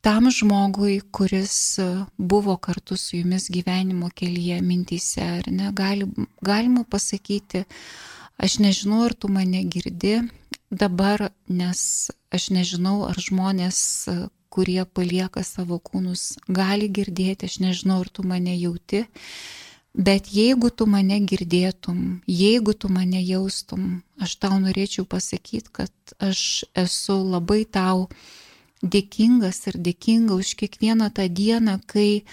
tam 0.00 0.30
žmogui, 0.30 1.00
kuris 1.12 1.78
e, 1.78 2.04
buvo 2.18 2.56
kartu 2.56 2.96
su 2.96 3.16
jumis 3.16 3.50
gyvenimo 3.50 4.10
kelyje 4.14 4.60
mintys 4.62 5.16
ar 5.20 5.48
ne, 5.52 5.72
gali, 5.72 6.08
galima 6.40 6.84
pasakyti, 6.84 7.64
aš 8.38 8.58
nežinau, 8.64 9.04
ar 9.04 9.14
tu 9.14 9.28
mane 9.28 9.62
girdi 9.64 10.20
dabar, 10.70 11.28
nes 11.48 12.10
aš 12.32 12.50
nežinau, 12.54 13.04
ar 13.10 13.18
žmonės, 13.20 13.80
e, 14.08 14.18
kurie 14.50 14.82
palieka 14.84 15.44
savo 15.46 15.78
kūnus, 15.78 16.34
gali 16.48 16.88
girdėti, 16.90 17.46
aš 17.46 17.60
nežinau, 17.62 18.00
ar 18.02 18.08
tu 18.08 18.24
mane 18.26 18.56
jauti, 18.56 19.04
bet 19.94 20.32
jeigu 20.32 20.70
tu 20.74 20.86
mane 20.90 21.20
girdėtum, 21.22 22.22
jeigu 22.26 22.74
tu 22.74 22.88
mane 22.88 23.20
jaustum, 23.22 24.00
aš 24.18 24.36
tau 24.42 24.58
norėčiau 24.62 25.04
pasakyti, 25.04 25.70
kad 25.72 26.14
aš 26.18 26.64
esu 26.74 27.20
labai 27.20 27.62
tau 27.64 28.08
dėkingas 28.82 29.66
ir 29.68 29.78
dėkinga 29.80 30.36
už 30.40 30.54
kiekvieną 30.60 31.10
tą 31.14 31.28
dieną, 31.28 31.80
kai 31.86 32.24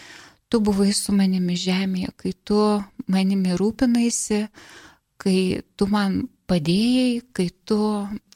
tu 0.50 0.62
buvai 0.64 0.94
su 0.96 1.14
manimi 1.16 1.58
žemėje, 1.60 2.14
kai 2.16 2.34
tu 2.48 2.60
manimi 3.08 3.56
rūpinaisi, 3.60 4.48
kai 5.20 5.64
tu 5.76 5.88
man 5.92 6.28
padėjai, 6.48 7.22
kai 7.36 7.50
tu 7.68 7.80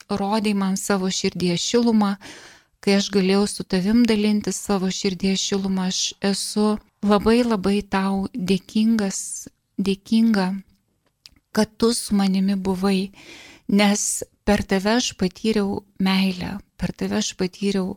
rodai 0.09 0.53
man 0.53 0.75
savo 0.77 1.07
širdies 1.07 1.63
šilumą, 1.63 2.17
kai 2.83 2.97
aš 2.99 3.11
galėjau 3.13 3.45
su 3.47 3.63
tavim 3.63 4.03
dalinti 4.09 4.51
savo 4.51 4.89
širdies 4.91 5.39
šilumą, 5.39 5.87
aš 5.87 6.13
esu 6.33 6.75
labai 7.05 7.41
labai 7.45 7.79
tau 7.81 8.27
dėkingas, 8.35 9.47
dėkinga, 9.79 10.49
kad 11.55 11.71
tu 11.77 11.93
su 11.95 12.15
manimi 12.15 12.55
buvai, 12.55 13.11
nes 13.71 14.23
per 14.51 14.65
tave 14.67 14.97
aš 14.99 15.13
patyriau 15.15 15.77
meilę, 16.03 16.57
per 16.75 16.91
tave 16.91 17.21
aš 17.21 17.29
patyriau 17.39 17.93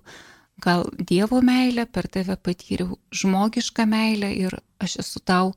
gal 0.63 0.85
Dievo 0.95 1.41
meilę, 1.43 1.83
per 1.91 2.07
tave 2.07 2.37
patyriau 2.39 2.95
žmogišką 3.11 3.83
meilę 3.91 4.29
ir 4.39 4.55
aš 4.79 5.01
esu 5.03 5.19
tau 5.27 5.51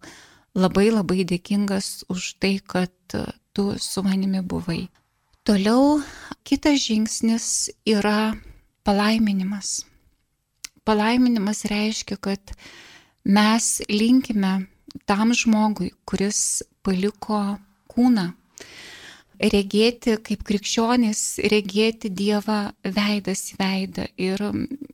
labai 0.58 0.88
labai 0.89 1.22
dėkingas 1.30 2.08
už 2.10 2.32
tai, 2.42 2.56
kad 2.74 3.13
tu 3.54 3.66
su 3.77 4.01
manimi 4.01 4.42
buvai. 4.42 4.88
Toliau 5.46 6.01
kitas 6.42 6.82
žingsnis 6.88 7.70
yra 7.86 8.34
palaiminimas. 8.82 9.86
Palaiminimas 10.82 11.62
reiškia, 11.70 12.18
kad 12.18 12.58
mes 13.22 13.84
linkime 13.86 14.66
tam 15.06 15.38
žmogui, 15.38 15.94
kuris 16.10 16.63
paliko 16.82 17.60
kūną, 17.94 18.32
regėti 19.39 20.17
kaip 20.24 20.44
krikščionis, 20.48 21.39
regėti 21.51 22.10
Dievą 22.10 22.72
veidas 22.84 23.44
į 23.53 23.60
veidą. 23.60 24.08
Ir 24.17 24.44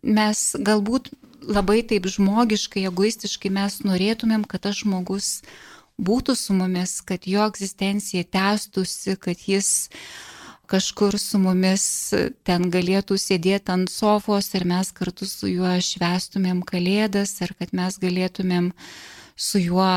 mes 0.04 0.44
galbūt 0.60 1.12
labai 1.44 1.82
taip 1.88 2.08
žmogiškai, 2.08 2.86
egoistiškai 2.90 3.52
mes 3.54 3.82
norėtumėm, 3.84 4.46
kad 4.48 4.66
tas 4.68 4.80
žmogus 4.84 5.42
būtų 6.00 6.36
su 6.40 6.56
mumis, 6.58 7.00
kad 7.06 7.28
jo 7.28 7.44
egzistencija 7.48 8.24
tęstųsi, 8.24 9.18
kad 9.20 9.44
jis 9.48 9.90
kažkur 10.72 11.20
su 11.20 11.38
mumis 11.38 11.86
ten 12.48 12.70
galėtų 12.72 13.20
sėdėti 13.20 13.74
ant 13.76 13.92
sofos 13.92 14.48
ir 14.56 14.66
mes 14.66 14.90
kartu 14.96 15.28
su 15.30 15.52
juo 15.52 15.76
švestumėm 15.84 16.64
kalėdas, 16.66 17.36
ar 17.44 17.52
kad 17.60 17.76
mes 17.76 18.00
galėtumėm 18.02 18.72
uh, 18.72 18.88
su 19.36 19.60
juo, 19.60 19.90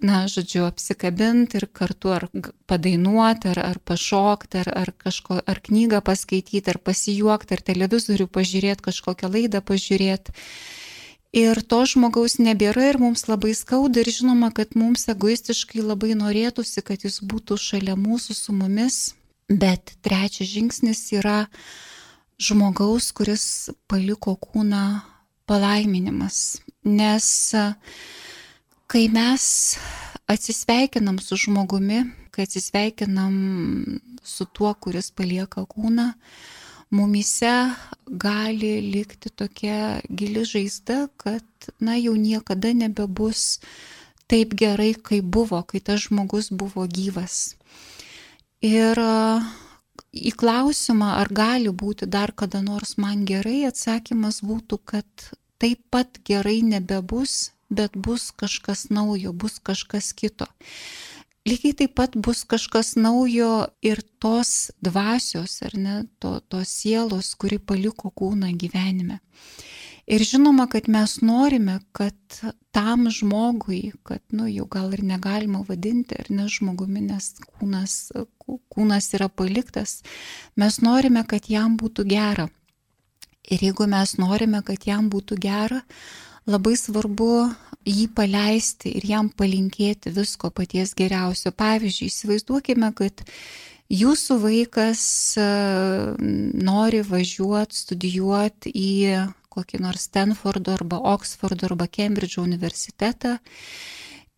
na, 0.00 0.22
žodžiu, 0.30 0.64
apsikabinti 0.68 1.58
ir 1.60 1.66
kartu 1.72 2.12
ar 2.14 2.26
padainuoti, 2.70 3.50
ar, 3.52 3.60
ar 3.66 3.78
pašokti, 3.84 4.62
ar, 4.62 4.72
ar, 4.82 4.92
kažko, 4.96 5.40
ar 5.44 5.60
knygą 5.64 6.00
paskaityti, 6.04 6.72
ar 6.72 6.80
pasijuokti, 6.80 7.54
ar 7.58 7.64
televizorių 7.70 8.28
pažiūrėti, 8.32 8.86
kažkokią 8.88 9.30
laidą 9.34 9.60
pažiūrėti. 9.60 10.34
Ir 11.36 11.60
to 11.60 11.82
žmogaus 11.84 12.38
nebėra 12.40 12.86
ir 12.88 12.96
mums 13.02 13.26
labai 13.28 13.52
skauda 13.52 14.00
ir 14.00 14.08
žinoma, 14.08 14.48
kad 14.56 14.72
mums 14.80 15.04
egoistiškai 15.12 15.84
labai 15.84 16.14
norėtųsi, 16.16 16.80
kad 16.80 17.04
jis 17.04 17.20
būtų 17.20 17.58
šalia 17.60 17.98
mūsų 18.00 18.36
su 18.36 18.56
mumis. 18.56 18.96
Bet 19.48 19.94
trečias 20.04 20.48
žingsnis 20.48 21.04
yra 21.16 21.46
žmogaus, 22.40 23.12
kuris 23.12 23.68
paliko 23.88 24.36
kūną 24.40 25.02
palaiminimas. 25.48 26.62
Nes 26.84 27.52
kai 28.88 29.08
mes 29.12 29.76
atsisveikinam 30.28 31.18
su 31.20 31.36
žmogumi, 31.36 32.04
kai 32.32 32.46
atsisveikinam 32.48 33.34
su 34.24 34.46
tuo, 34.52 34.72
kuris 34.74 35.10
palieka 35.12 35.66
kūną, 35.68 36.12
mumise 36.96 37.52
gali 38.08 38.72
likti 38.92 39.28
tokia 39.30 40.00
gili 40.08 40.44
žaizda, 40.48 41.08
kad, 41.20 41.44
na, 41.80 41.98
jau 42.00 42.14
niekada 42.16 42.72
nebebus 42.72 43.58
taip 44.28 44.54
gerai, 44.56 44.94
kaip 44.94 45.28
buvo, 45.36 45.60
kai 45.68 45.80
tas 45.84 46.06
žmogus 46.06 46.48
buvo 46.48 46.86
gyvas. 46.88 47.58
Ir 48.64 48.96
į 50.12 50.32
klausimą, 50.40 51.12
ar 51.20 51.28
gali 51.28 51.68
būti 51.68 52.08
dar 52.08 52.32
kada 52.32 52.64
nors 52.64 52.96
man 52.96 53.28
gerai, 53.28 53.66
atsakymas 53.68 54.40
būtų, 54.44 54.80
kad 54.84 55.28
taip 55.60 55.84
pat 55.92 56.20
gerai 56.24 56.60
nebebus, 56.64 57.50
bet 57.70 57.96
bus 57.96 58.30
kažkas 58.30 58.88
naujo, 58.90 59.32
bus 59.32 59.58
kažkas 59.58 60.12
kito. 60.12 60.46
Lygiai 61.48 61.76
taip 61.76 61.94
pat 61.96 62.16
bus 62.16 62.42
kažkas 62.44 62.94
naujo 62.96 63.68
ir 63.82 64.02
tos 64.20 64.70
dvasios, 64.84 65.60
ar 65.64 65.76
ne, 65.78 65.96
to, 66.20 66.38
tos 66.40 66.68
sielos, 66.82 67.32
kuri 67.40 67.58
paliko 67.58 68.10
kūną 68.10 68.50
gyvenime. 68.58 69.20
Ir 70.08 70.24
žinoma, 70.24 70.64
kad 70.72 70.88
mes 70.88 71.18
norime, 71.20 71.78
kad 71.92 72.16
tam 72.72 73.10
žmogui, 73.12 73.92
kad, 74.08 74.22
nu, 74.32 74.46
jau 74.48 74.64
gal 74.64 74.94
ir 74.96 75.02
negalima 75.04 75.60
vadinti, 75.68 76.16
ar 76.16 76.30
ne 76.32 76.46
žmogumi, 76.48 77.02
nes 77.10 77.34
kūnas, 77.44 77.96
kūnas 78.72 79.10
yra 79.18 79.28
paliktas, 79.28 79.98
mes 80.56 80.80
norime, 80.80 81.26
kad 81.28 81.50
jam 81.52 81.76
būtų 81.80 82.06
gera. 82.08 82.48
Ir 83.48 83.64
jeigu 83.68 83.84
mes 83.88 84.16
norime, 84.20 84.62
kad 84.64 84.88
jam 84.88 85.12
būtų 85.12 85.36
gera, 85.44 85.82
labai 86.48 86.74
svarbu 86.80 87.48
jį 87.88 88.08
paleisti 88.16 88.92
ir 88.98 89.06
jam 89.08 89.30
palinkėti 89.30 90.12
visko 90.16 90.50
paties 90.54 90.94
geriausio. 90.98 91.52
Pavyzdžiui, 91.56 92.08
įsivaizduokime, 92.10 92.90
kad 92.96 93.22
jūsų 93.92 94.38
vaikas 94.42 95.02
e, 95.40 95.46
nori 96.68 97.04
važiuoti, 97.06 97.82
studijuoti 97.84 98.72
į 98.74 98.90
kokį 99.58 99.80
nors 99.82 100.08
Stanfordo 100.08 100.74
arba 100.76 101.00
Oksfordo 101.14 101.68
arba 101.70 101.88
Cambridge 101.90 102.40
universitetą. 102.42 103.38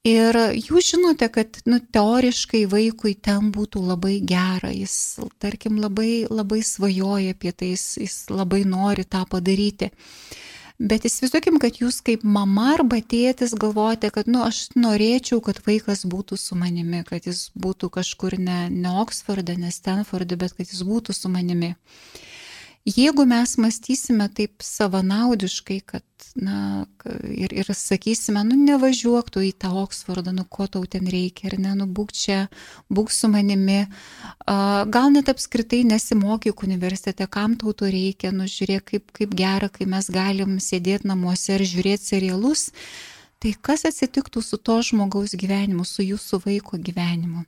Ir 0.06 0.36
jūs 0.56 0.94
žinote, 0.94 1.26
kad 1.28 1.58
nu, 1.68 1.76
teoriškai 1.92 2.62
vaikui 2.72 3.18
ten 3.20 3.50
būtų 3.52 3.82
labai 3.84 4.14
gera, 4.24 4.70
jis, 4.72 4.94
tarkim, 5.42 5.76
labai, 5.82 6.24
labai 6.30 6.62
svajoja 6.64 7.34
apie 7.34 7.52
tai, 7.52 7.74
jis, 7.74 7.84
jis 8.00 8.14
labai 8.32 8.62
nori 8.64 9.04
tą 9.04 9.26
padaryti. 9.28 9.90
Bet 10.80 11.04
įsivaizduokim, 11.04 11.58
kad 11.60 11.76
jūs 11.76 11.98
kaip 12.00 12.22
mama 12.24 12.70
arba 12.72 13.02
tėtis 13.04 13.52
galvojate, 13.52 14.08
kad, 14.14 14.30
nu, 14.32 14.40
aš 14.46 14.70
norėčiau, 14.80 15.42
kad 15.44 15.58
vaikas 15.66 16.06
būtų 16.08 16.38
su 16.40 16.56
manimi, 16.56 17.02
kad 17.04 17.28
jis 17.28 17.50
būtų 17.52 17.90
kažkur 17.98 18.38
ne, 18.40 18.62
ne 18.72 18.94
Oksforde, 19.02 19.58
ne 19.60 19.68
Stanforde, 19.76 20.38
bet 20.40 20.56
kad 20.56 20.72
jis 20.72 20.80
būtų 20.88 21.12
su 21.12 21.28
manimi. 21.28 21.74
Jeigu 22.96 23.24
mes 23.26 23.58
mąstysime 23.58 24.28
taip 24.34 24.62
savanaudiškai, 24.62 25.80
kad, 25.86 26.04
na, 26.36 26.86
ir, 27.28 27.52
ir 27.52 27.68
sakysime, 27.76 28.40
nu, 28.48 28.56
nevažiuok 28.56 29.28
tu 29.34 29.42
į 29.44 29.50
tą 29.60 29.70
Oksfordą, 29.82 30.32
nu, 30.32 30.46
ko 30.48 30.66
tau 30.66 30.86
ten 30.88 31.06
reikia, 31.10 31.50
ir 31.50 31.58
ne, 31.60 31.74
nu, 31.76 31.86
būk 31.86 32.14
čia, 32.16 32.38
būk 32.88 33.12
su 33.12 33.28
manimi, 33.32 33.84
gal 34.96 35.12
net 35.12 35.28
apskritai 35.32 35.82
nesimokyk 35.92 36.64
universitete, 36.66 37.28
kam 37.28 37.58
tau 37.60 37.76
to 37.76 37.90
reikia, 37.92 38.32
nu, 38.32 38.48
žiūrėk, 38.48 38.86
kaip, 38.94 39.14
kaip 39.20 39.36
gera, 39.36 39.68
kai 39.68 39.86
mes 39.90 40.10
galim 40.10 40.58
sėdėti 40.58 41.10
namuose 41.12 41.58
ir 41.58 41.66
žiūrėti 41.74 42.14
serialus, 42.14 42.70
tai 43.40 43.54
kas 43.60 43.86
atsitiktų 43.88 44.42
su 44.44 44.56
to 44.56 44.80
žmogaus 44.88 45.36
gyvenimu, 45.36 45.84
su 45.84 46.06
jūsų 46.06 46.44
vaiko 46.48 46.80
gyvenimu? 46.80 47.44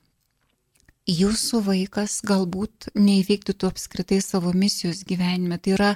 Jūsų 1.08 1.62
vaikas 1.66 2.20
galbūt 2.26 2.92
neįvykdytų 2.94 3.70
apskritai 3.72 4.20
savo 4.22 4.52
misijos 4.54 5.02
gyvenime. 5.08 5.58
Tai 5.58 5.74
yra 5.76 5.90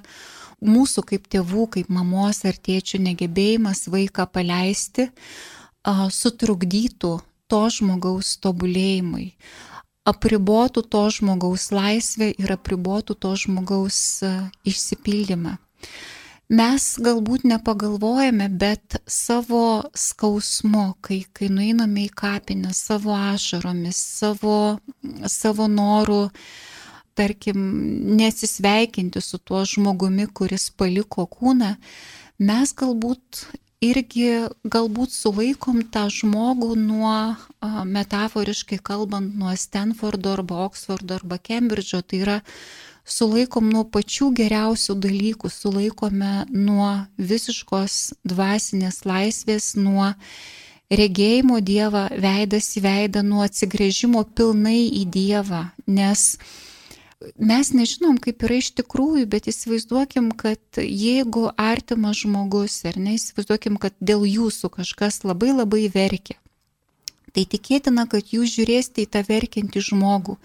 mūsų 0.65 1.05
kaip 1.13 1.29
tėvų, 1.31 1.69
kaip 1.77 1.93
mamos 1.93 2.43
ar 2.49 2.59
tėčių 2.59 3.03
negebėjimas 3.05 3.87
vaiką 3.93 4.27
paleisti, 4.33 5.11
sutrukdytų 5.87 7.13
to 7.47 7.63
žmogaus 7.71 8.35
tobulėjimui, 8.43 9.37
apribotų 10.07 10.83
to 10.91 11.05
žmogaus 11.15 11.71
laisvę 11.71 12.33
ir 12.35 12.57
apribotų 12.57 13.15
to 13.15 13.37
žmogaus 13.39 14.01
išsipildymą 14.67 15.57
mes 16.49 16.85
galbūt 17.03 17.47
nepagalvojame, 17.49 18.49
bet 18.51 19.01
savo 19.11 19.87
skausmu, 19.97 20.95
kai, 21.05 21.25
kai 21.35 21.51
nueiname 21.51 22.07
į 22.07 22.15
kapinę, 22.17 22.73
savo 22.77 23.15
ašaromis, 23.17 23.99
savo, 24.21 24.79
savo 25.27 25.67
noru, 25.71 26.29
tarkim, 27.17 27.61
nesisveikinti 28.19 29.23
su 29.25 29.39
tuo 29.39 29.65
žmogumi, 29.67 30.29
kuris 30.29 30.69
paliko 30.71 31.27
kūną, 31.27 31.75
mes 32.39 32.75
galbūt 32.77 33.47
irgi 33.85 34.49
galbūt 34.65 35.13
sulaikom 35.13 35.83
tą 35.93 36.07
žmogų 36.13 36.75
nuo, 36.81 37.37
metaforiškai 37.91 38.79
kalbant, 38.85 39.35
nuo 39.37 39.53
Stanfordo 39.57 40.37
arba 40.37 40.65
Oksfordo 40.67 41.19
arba 41.19 41.39
Cambridge'o, 41.39 42.03
tai 42.03 42.23
yra 42.25 42.39
sulaikom 43.07 43.71
nuo 43.71 43.85
pačių 43.87 44.33
geriausių 44.37 44.99
dalykų, 44.99 45.51
sulaikome 45.51 46.47
nuo 46.51 46.91
visiškos 47.17 47.99
dvasinės 48.27 49.05
laisvės, 49.07 49.75
nuo 49.79 50.13
regėjimo 50.91 51.61
Dievą 51.63 52.07
veidas 52.23 52.73
į 52.79 52.83
veidą, 52.85 53.23
nuo 53.27 53.45
atsigrėžimo 53.47 54.25
pilnai 54.37 54.87
į 54.91 55.05
Dievą, 55.15 55.69
nes 55.87 56.39
mes 57.39 57.71
nežinom, 57.73 58.19
kaip 58.23 58.43
yra 58.47 58.59
iš 58.61 58.73
tikrųjų, 58.77 59.25
bet 59.31 59.47
įsivaizduokim, 59.51 60.33
kad 60.37 60.81
jeigu 60.83 61.47
artimas 61.57 62.21
žmogus, 62.23 62.83
ar 62.87 62.99
ne, 63.01 63.17
įsivaizduokim, 63.17 63.79
kad 63.83 63.95
dėl 64.01 64.27
jūsų 64.29 64.71
kažkas 64.81 65.23
labai 65.25 65.55
labai 65.55 65.87
verkia, 65.95 66.37
tai 67.33 67.47
tikėtina, 67.47 68.07
kad 68.11 68.35
jūs 68.35 68.59
žiūrėsite 68.59 69.07
į 69.07 69.11
tą 69.15 69.25
verkiantį 69.27 69.83
žmogų. 69.91 70.37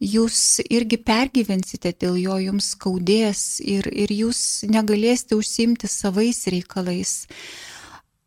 Jūs 0.00 0.62
irgi 0.72 0.96
pergyvensite 0.96 1.92
dėl 1.92 2.16
jo, 2.16 2.38
jums 2.40 2.70
skaudės 2.72 3.60
ir, 3.60 3.84
ir 3.92 4.08
jūs 4.08 4.64
negalėsite 4.64 5.36
užsimti 5.36 5.90
savais 5.92 6.46
reikalais 6.48 7.18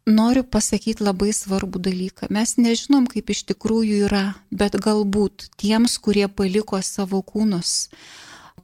noriu 0.06 0.44
pasakyti 0.44 1.04
labai 1.04 1.32
svarbų 1.34 1.80
dalyką. 1.84 2.28
Mes 2.34 2.58
nežinom, 2.58 3.08
kaip 3.08 3.32
iš 3.32 3.44
tikrųjų 3.52 4.04
yra, 4.08 4.36
bet 4.52 4.76
galbūt 4.76 5.50
tiems, 5.60 5.98
kurie 5.98 6.28
paliko 6.28 6.82
savo 6.84 7.22
kūnus, 7.24 7.90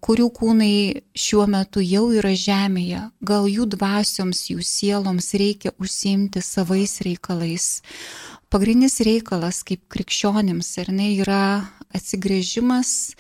kurių 0.04 0.30
kūnai 0.36 0.74
šiuo 1.16 1.48
metu 1.52 1.84
jau 1.84 2.10
yra 2.16 2.34
žemėje, 2.36 3.10
gal 3.22 3.48
jų 3.48 3.70
dvasioms, 3.76 4.46
jų 4.52 4.64
sieloms 4.64 5.34
reikia 5.40 5.74
užsimti 5.80 6.44
savais 6.44 7.00
reikalais. 7.06 7.82
Pagrindinis 8.50 8.98
reikalas 9.06 9.62
kaip 9.62 9.84
krikščionims, 9.94 10.72
ar 10.82 10.88
ne, 10.90 11.12
yra 11.22 11.42
atsigrėžimas 11.94 13.14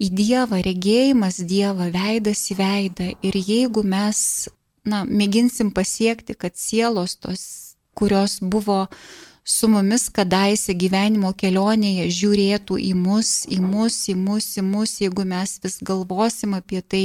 į 0.00 0.08
Dievą, 0.16 0.60
regėjimas 0.64 1.40
Dievą, 1.48 1.88
veidas 1.94 2.42
į 2.52 2.56
veidą. 2.58 3.06
Ir 3.24 3.38
jeigu 3.40 3.84
mes 3.88 4.50
na, 4.84 5.04
mėginsim 5.04 5.70
pasiekti, 5.72 6.36
kad 6.36 6.56
sielos 6.60 7.16
tos, 7.16 7.44
kurios 7.96 8.38
buvo 8.40 8.86
su 9.44 9.68
mumis 9.68 10.08
kadaise 10.12 10.76
gyvenimo 10.76 11.32
kelionėje, 11.36 12.10
žiūrėtų 12.20 12.78
į 12.84 12.92
mus, 13.00 13.32
į 13.48 13.62
mus, 13.64 13.96
į 14.12 14.16
mus, 14.20 14.50
į 14.60 14.66
mus, 14.66 14.98
jeigu 15.00 15.24
mes 15.24 15.56
vis 15.64 15.78
galvosim 15.80 16.54
apie 16.58 16.84
tai, 16.84 17.04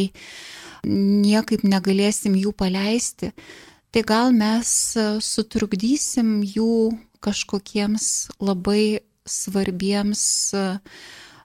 niekaip 0.85 1.63
negalėsim 1.63 2.35
jų 2.37 2.51
paleisti, 2.51 3.31
tai 3.95 4.03
gal 4.03 4.35
mes 4.35 4.69
sutrukdysim 5.23 6.41
jų 6.43 6.91
kažkokiems 7.25 8.07
labai 8.39 9.01
svarbiems 9.25 10.25
uh, 10.53 10.77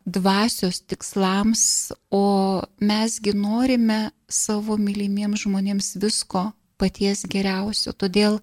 dvasios 0.04 0.80
tikslams, 0.80 1.92
o 2.10 2.62
mesgi 2.80 3.34
norime 3.36 4.10
savo 4.28 4.76
mylimiems 4.80 5.44
žmonėms 5.44 5.94
visko 6.00 6.50
paties 6.80 7.24
geriausio. 7.28 7.92
Todėl 7.92 8.40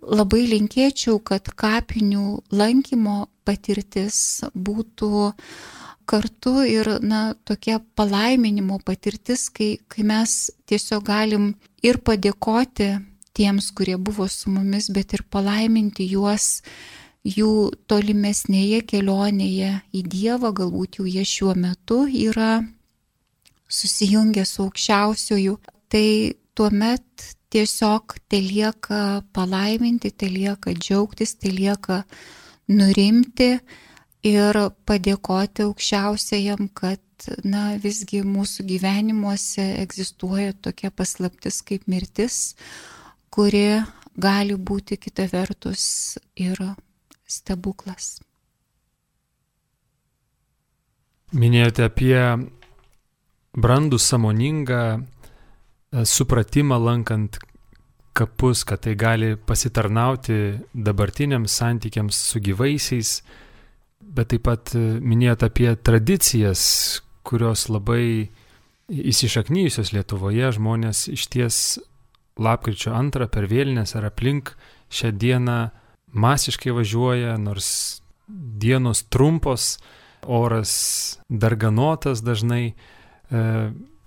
labai 0.00 0.44
linkėčiau, 0.50 1.18
kad 1.24 1.48
kapinių 1.56 2.42
lankymo 2.52 3.26
patirtis 3.46 4.42
būtų 4.54 5.32
kartu 6.06 6.60
ir, 6.68 6.90
na, 7.02 7.34
tokia 7.48 7.80
palaiminimo 7.98 8.78
patirtis, 8.86 9.48
kai, 9.50 9.76
kai 9.88 10.04
mes 10.06 10.36
tiesiog 10.70 11.02
galim 11.08 11.54
ir 11.82 11.98
padėkoti 11.98 12.92
tiems, 13.36 13.70
kurie 13.76 13.96
buvo 14.00 14.28
su 14.32 14.50
mumis, 14.52 14.88
bet 14.92 15.14
ir 15.16 15.24
palaiminti 15.30 16.08
juos 16.10 16.62
jų 17.26 17.52
tolimesnėje 17.90 18.82
kelionėje 18.86 19.72
į 19.92 20.02
Dievą, 20.06 20.52
galbūt 20.56 21.00
jau 21.00 21.06
jie 21.10 21.24
šiuo 21.26 21.56
metu 21.58 22.04
yra 22.06 22.60
susijungę 23.68 24.44
su 24.46 24.66
aukščiausiojų, 24.66 25.56
tai 25.90 26.06
tuomet 26.56 27.32
tiesiog 27.52 28.16
te 28.30 28.40
lieka 28.42 29.22
palaiminti, 29.34 30.10
te 30.10 30.30
lieka 30.30 30.74
džiaugtis, 30.74 31.36
te 31.40 31.50
lieka 31.52 32.02
nurimti 32.68 33.56
ir 34.26 34.58
padėkoti 34.86 35.66
aukščiausiajam, 35.66 36.68
kad 36.74 37.02
na, 37.46 37.76
visgi 37.82 38.22
mūsų 38.26 38.66
gyvenimuose 38.68 39.64
egzistuoja 39.82 40.54
tokia 40.62 40.90
paslaptis 40.94 41.62
kaip 41.66 41.86
mirtis, 41.90 42.56
kuri 43.36 43.82
gali 44.16 44.56
būti 44.56 44.96
kita 44.96 45.26
vertus 45.28 46.16
ir 46.40 46.56
stebuklas. 47.28 48.16
Minėjote 51.36 51.84
apie 51.84 52.16
brandų 53.56 53.98
samoningą 54.00 54.82
e, 54.96 55.00
supratimą 56.08 56.78
lankant 56.80 57.36
kapus, 58.16 58.62
kad 58.64 58.86
tai 58.86 58.94
gali 58.96 59.34
pasitarnauti 59.36 60.38
dabartiniams 60.72 61.58
santykiams 61.60 62.20
su 62.30 62.40
gyvaisiais, 62.40 63.18
bet 64.00 64.30
taip 64.32 64.46
pat 64.48 64.72
e, 64.78 64.84
minėjote 65.02 65.50
apie 65.50 65.74
tradicijas, 65.76 66.62
kurios 67.26 67.66
labai 67.68 68.30
įsišaknyjusios 68.86 69.92
Lietuvoje, 69.92 70.54
žmonės 70.56 71.08
iš 71.12 71.26
ties 71.34 71.60
lapkričio 72.40 72.94
antrą 72.96 73.28
per 73.32 73.48
vėlinės 73.50 73.96
ar 73.96 74.10
aplink 74.10 74.54
šią 74.92 75.12
dieną 75.16 75.58
masiškai 76.16 76.74
važiuoja, 76.76 77.36
nors 77.40 77.68
dienos 78.28 79.04
trumpos, 79.12 79.76
oras 80.26 80.72
darganotas 81.28 82.22
dažnai, 82.24 82.74
e, 83.30 83.42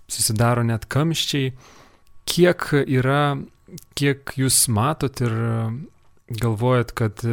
susidaro 0.10 0.64
net 0.64 0.88
kamščiai. 0.90 1.54
Kiek 2.30 2.68
yra, 2.86 3.38
kiek 3.98 4.36
jūs 4.38 4.68
matot 4.74 5.22
ir 5.24 5.34
galvojat, 6.30 6.94
kad 6.94 7.24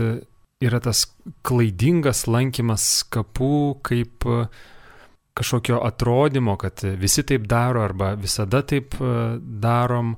yra 0.64 0.80
tas 0.80 1.04
klaidingas 1.44 2.24
lankymas 2.30 3.04
kapų 3.12 3.82
kaip 3.84 4.24
kažkokio 5.36 5.82
atrodymo, 5.84 6.56
kad 6.56 6.80
visi 6.96 7.26
taip 7.28 7.44
daro 7.48 7.82
arba 7.84 8.14
visada 8.16 8.62
taip 8.64 8.96
darom 9.36 10.14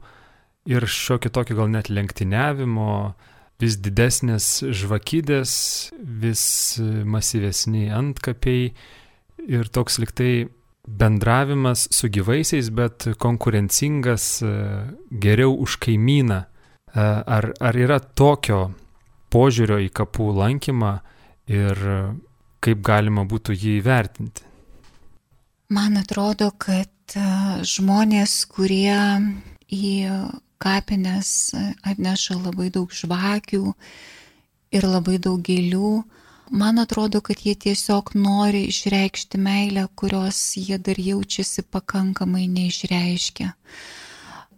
ir 0.68 0.85
šiokio 0.85 1.33
tokio 1.33 1.57
gal 1.57 1.70
net 1.72 1.88
lenktyniavimo, 1.88 2.92
vis 3.59 3.78
didesnės 3.83 4.61
žvakydės, 4.62 5.52
vis 5.98 6.44
masyvesni 7.09 7.88
antkapiai 7.94 8.70
ir 9.48 9.70
toks 9.74 9.98
liktai 10.02 10.48
bendravimas 10.88 11.87
su 11.92 12.09
gyvaisiais, 12.12 12.70
bet 12.72 13.09
konkurencingas 13.20 14.38
geriau 15.11 15.57
už 15.64 15.78
kaimyną. 15.85 16.44
Ar, 16.98 17.50
ar 17.61 17.76
yra 17.76 17.98
tokio 18.00 18.70
požiūrio 19.33 19.76
į 19.85 19.90
kapų 19.92 20.31
lankymą 20.38 20.94
ir 21.52 21.83
kaip 22.64 22.81
galima 22.85 23.26
būtų 23.28 23.57
jį 23.57 23.74
įvertinti? 23.83 24.46
Man 25.68 26.00
atrodo, 26.00 26.48
kad 26.57 26.88
žmonės, 27.68 28.40
kurie 28.48 28.96
į 29.68 29.85
kapines 30.59 31.55
atneša 31.87 32.38
labai 32.42 32.68
daug 32.75 32.92
žvakių 32.92 33.75
ir 34.75 34.87
labai 34.87 35.18
daug 35.23 35.42
gėlių. 35.44 35.92
Man 36.51 36.81
atrodo, 36.81 37.21
kad 37.21 37.42
jie 37.44 37.55
tiesiog 37.55 38.14
nori 38.16 38.64
išreikšti 38.71 39.38
meilę, 39.38 39.85
kurios 39.94 40.38
jie 40.57 40.79
dar 40.81 40.97
jaučiasi 40.97 41.62
pakankamai 41.62 42.47
neišreiškę. 42.49 43.51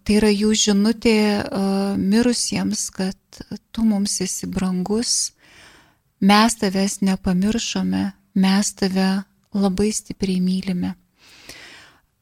Tai 0.04 0.16
yra 0.16 0.30
jų 0.30 0.52
žinutė 0.56 1.16
uh, 1.40 1.98
mirusiems, 1.98 2.86
kad 2.94 3.42
tu 3.74 3.84
mums 3.84 4.20
esi 4.22 4.46
brangus, 4.46 5.32
mes 6.20 6.56
tavęs 6.62 7.00
nepamiršome, 7.02 8.04
mes 8.34 8.72
tave 8.78 9.10
labai 9.52 9.90
stipriai 9.92 10.40
mylime. 10.40 10.94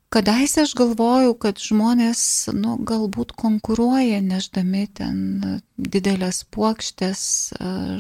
Kadaise 0.08 0.62
aš 0.64 0.70
galvojau, 0.72 1.34
kad 1.36 1.58
žmonės, 1.60 2.20
nu, 2.56 2.78
galbūt 2.80 3.34
konkuruoja 3.36 4.22
neždami 4.24 4.86
ten 4.96 5.18
didelės 5.76 6.46
plokštės, 6.48 7.24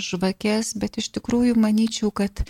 žvakės, 0.06 0.72
bet 0.80 0.96
iš 1.02 1.10
tikrųjų 1.18 1.58
manyčiau, 1.60 2.08
kad 2.08 2.40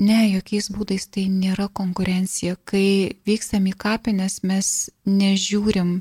ne, 0.00 0.22
jokiais 0.30 0.70
būdais 0.72 1.04
tai 1.12 1.26
nėra 1.28 1.68
konkurencija. 1.68 2.56
Kai 2.64 3.20
vykstam 3.28 3.68
į 3.68 3.74
kapines, 3.84 4.40
mes 4.48 4.72
nežiūrim, 5.04 5.98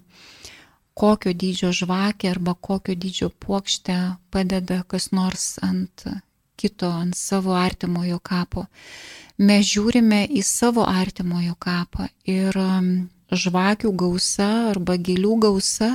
kokio 0.96 1.36
dydžio 1.36 1.74
žvakė 1.82 2.32
arba 2.32 2.56
kokio 2.56 2.96
dydžio 2.96 3.28
plokštę 3.44 4.00
padeda 4.32 4.86
kas 4.88 5.12
nors 5.12 5.58
ant 5.68 6.08
kito, 6.60 6.90
ant 7.04 7.16
savo 7.18 7.56
artimojo 7.58 8.20
kapo. 8.20 8.66
Mes 9.40 9.64
žiūrime 9.70 10.26
į 10.36 10.44
savo 10.44 10.84
artimojo 10.84 11.56
kapą 11.60 12.10
ir 12.28 12.56
um, 12.60 12.90
žvakių 13.32 13.94
gausa 13.96 14.50
arba 14.74 14.98
gėlių 15.00 15.36
gausa 15.46 15.94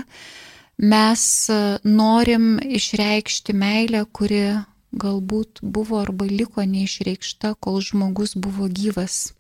mes 0.80 1.24
uh, 1.52 1.76
norim 1.84 2.54
išreikšti 2.64 3.52
meilę, 3.54 4.06
kuri 4.16 4.46
galbūt 4.94 5.60
buvo 5.62 6.00
arba 6.00 6.26
liko 6.30 6.64
neišreikšta, 6.64 7.54
kol 7.60 7.80
žmogus 7.84 8.34
buvo 8.38 8.68
gyvas. 8.70 9.34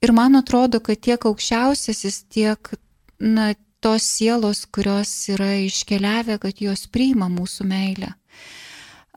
Ir 0.00 0.12
man 0.16 0.38
atrodo, 0.38 0.80
kad 0.80 1.00
tiek 1.00 1.24
aukščiausiasis, 1.28 2.22
tiek 2.32 2.72
na, 3.20 3.52
tos 3.80 4.04
sielos, 4.04 4.64
kurios 4.72 5.10
yra 5.32 5.54
iškeliavę, 5.64 6.38
kad 6.40 6.60
jos 6.60 6.86
priima 6.92 7.28
mūsų 7.32 7.66
meilę. 7.68 8.14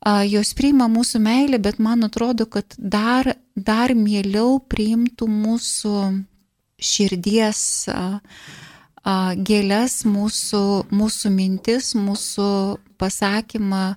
Jos 0.03 0.51
priima 0.57 0.89
mūsų 0.91 1.19
meilę, 1.23 1.59
bet 1.63 1.79
man 1.79 2.03
atrodo, 2.03 2.45
kad 2.51 2.75
dar, 2.77 3.29
dar 3.55 3.93
mieliau 3.95 4.57
priimtų 4.59 5.29
mūsų 5.31 5.95
širdies 6.83 7.61
gėlės, 9.47 9.95
mūsų, 10.07 10.63
mūsų 10.91 11.31
mintis, 11.31 11.93
mūsų 11.95 12.49
pasakymą, 12.99 13.95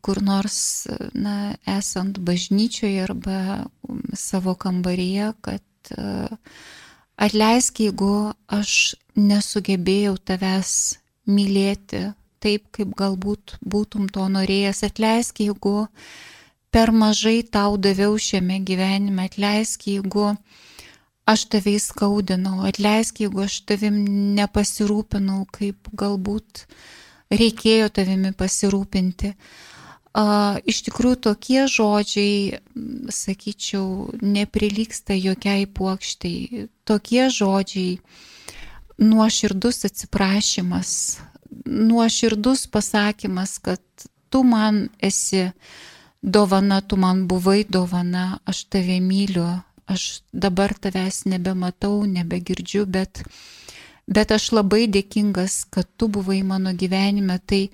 kur 0.00 0.22
nors, 0.24 0.86
na, 1.12 1.56
esant 1.68 2.16
bažnyčioje 2.16 3.04
arba 3.04 3.66
savo 4.16 4.54
kambaryje, 4.56 5.34
kad 5.44 5.92
atleisk, 7.16 7.80
jeigu 7.84 8.32
aš 8.48 8.94
nesugebėjau 9.16 10.16
tavęs 10.16 10.72
mylėti 11.28 12.06
taip, 12.42 12.68
kaip 12.74 12.94
galbūt 12.98 13.56
būtum 13.64 14.08
to 14.12 14.26
norėjęs, 14.32 14.84
atleisk, 14.88 15.42
jeigu 15.44 15.88
per 16.74 16.92
mažai 16.92 17.40
tau 17.42 17.76
daviau 17.80 18.18
šiame 18.20 18.60
gyvenime, 18.66 19.28
atleisk, 19.30 19.88
jeigu 19.88 20.34
aš 21.26 21.46
tavai 21.50 21.76
skaudinau, 21.82 22.60
atleisk, 22.68 23.22
jeigu 23.24 23.46
aš 23.46 23.62
tavim 23.66 23.98
nepasirūpinau, 24.38 25.46
kaip 25.50 25.90
galbūt 25.98 26.66
reikėjo 27.34 27.88
tavimi 27.90 28.30
pasirūpinti. 28.38 29.32
Iš 30.16 30.78
tikrųjų, 30.86 31.16
tokie 31.26 31.66
žodžiai, 31.68 32.60
sakyčiau, 33.12 34.14
neprilyksta 34.22 35.16
jokiai 35.18 35.66
puokštai. 35.68 36.68
Tokie 36.88 37.26
žodžiai, 37.28 37.98
nuoširdus 39.02 39.84
atsiprašymas, 39.90 40.92
nuoširdus 41.66 42.66
pasakymas, 42.72 43.58
kad 43.58 43.82
tu 44.30 44.42
man 44.42 44.88
esi 45.02 45.50
dovana, 46.22 46.80
tu 46.80 46.96
man 46.96 47.26
buvai 47.28 47.64
dovana, 47.68 48.38
aš 48.44 48.64
tave 48.70 49.00
myliu, 49.00 49.46
aš 49.86 50.22
dabar 50.32 50.74
tavęs 50.74 51.24
nebematau, 51.30 52.06
nebegirdžiu, 52.06 52.86
bet, 52.86 53.22
bet 54.06 54.32
aš 54.34 54.50
labai 54.56 54.86
dėkingas, 54.90 55.64
kad 55.70 55.86
tu 55.96 56.08
buvai 56.08 56.42
mano 56.42 56.74
gyvenime. 56.74 57.38
Tai, 57.46 57.68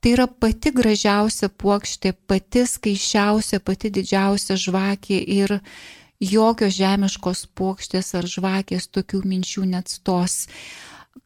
Tai 0.00 0.14
yra 0.14 0.24
pati 0.24 0.70
gražiausia 0.72 1.50
puokštė, 1.60 2.14
pati 2.24 2.62
skaičiausia, 2.64 3.58
pati 3.60 3.90
didžiausia 3.92 4.56
žvakė 4.56 5.18
ir 5.34 5.58
jokios 6.24 6.72
žemiškos 6.78 7.42
puokštės 7.52 8.14
ar 8.16 8.24
žvakės 8.24 8.88
tokių 8.88 9.20
minčių 9.28 9.66
net 9.74 9.92
stos. 9.92 10.46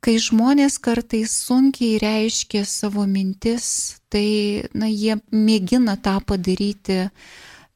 Kai 0.05 0.16
žmonės 0.20 0.79
kartais 0.85 1.33
sunkiai 1.47 1.99
reiškia 2.01 2.64
savo 2.68 3.05
mintis, 3.09 4.01
tai 4.12 4.64
na, 4.77 4.88
jie 4.88 5.16
mėgina 5.33 5.97
tą 6.01 6.18
padaryti 6.25 7.09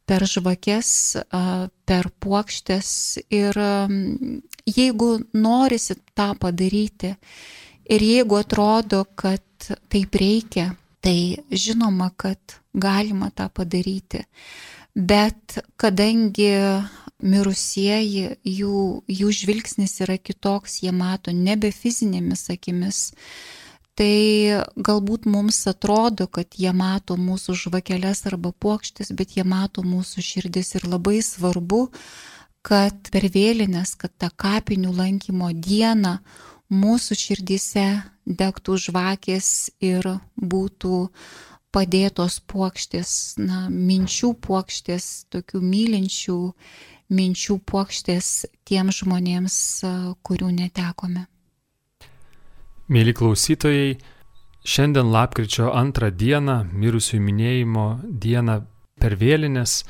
per 0.08 0.24
žvakes, 0.28 0.90
per 1.88 2.08
puokštės 2.20 2.90
ir 3.28 3.60
jeigu 4.68 5.10
norisi 5.36 5.98
tą 6.16 6.30
padaryti 6.40 7.14
ir 7.88 8.04
jeigu 8.04 8.40
atrodo, 8.40 9.04
kad 9.16 9.68
taip 9.88 10.16
reikia, 10.20 10.70
tai 11.04 11.36
žinoma, 11.52 12.10
kad 12.16 12.58
galima 12.72 13.30
tą 13.36 13.48
padaryti. 13.52 14.24
Bet 14.94 15.60
kadangi 15.76 16.50
mirusieji, 17.22 18.38
jų, 18.46 18.82
jų 19.10 19.30
žvilgsnis 19.34 19.98
yra 20.04 20.18
kitoks, 20.18 20.80
jie 20.84 20.92
mato 20.94 21.34
nebe 21.34 21.70
fizinėmis 21.74 22.46
akimis, 22.54 23.12
tai 23.98 24.62
galbūt 24.76 25.26
mums 25.26 25.64
atrodo, 25.66 26.28
kad 26.30 26.54
jie 26.54 26.70
mato 26.70 27.16
mūsų 27.18 27.56
žvakeles 27.64 28.22
arba 28.30 28.52
plokštis, 28.54 29.10
bet 29.18 29.34
jie 29.34 29.42
mato 29.42 29.82
mūsų 29.82 30.22
širdis 30.22 30.76
ir 30.78 30.86
labai 30.86 31.18
svarbu, 31.26 31.88
kad 32.62 33.10
per 33.10 33.26
vėlinės, 33.34 33.96
kad 33.98 34.14
tą 34.18 34.30
kapinių 34.30 34.92
lankymo 34.94 35.50
dieną 35.54 36.18
mūsų 36.70 37.16
širdise 37.18 37.88
degtų 38.28 38.76
žvakės 38.86 39.70
ir 39.80 40.06
būtų 40.36 41.08
padėtos 41.74 42.38
plokštės, 42.48 43.10
na, 43.40 43.66
minčių 43.72 44.34
plokštės, 44.44 45.28
tokių 45.32 45.60
mylinčių 45.64 46.38
minčių 47.08 47.58
plokštės 47.68 48.46
tiems 48.68 49.02
žmonėms, 49.02 49.56
kurių 50.26 50.50
netekome. 50.52 51.26
Mėly 52.88 53.12
klausytojai, 53.16 53.98
šiandien 54.64 55.10
lapkričio 55.12 55.72
antrą 55.76 56.10
dieną, 56.12 56.62
mirusių 56.72 57.20
minėjimo 57.20 57.88
dieną 58.04 58.62
per 59.00 59.16
vėlinės, 59.20 59.82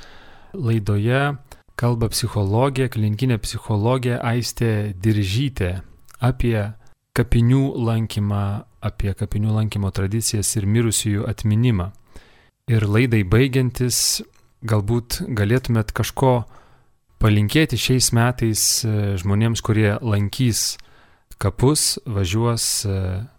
laidoje 0.55 1.37
kalba 1.79 2.09
psichologė, 2.11 2.89
klinikinė 2.91 3.39
psichologė 3.43 4.19
Aistė 4.19 4.95
Diržytė 4.99 5.79
apie 6.19 6.73
kapinių 7.15 7.63
lankymą, 7.87 8.43
apie 8.83 9.15
kapinių 9.15 9.55
lankymo 9.55 9.91
tradicijas 9.95 10.51
ir 10.59 10.67
mirusiųjų 10.67 11.27
atminimą. 11.31 11.93
Ir 12.69 12.85
laidai 12.85 13.23
baigiantis, 13.25 14.21
galbūt 14.67 15.23
galėtumėt 15.39 15.95
kažko 15.97 16.33
palinkėti 17.23 17.79
šiais 17.79 18.13
metais 18.17 18.63
e, 18.87 18.95
žmonėms, 19.21 19.63
kurie 19.65 19.91
lankys 20.03 20.79
kapus, 21.43 21.99
važiuos 22.07 22.67
e, 22.87 22.99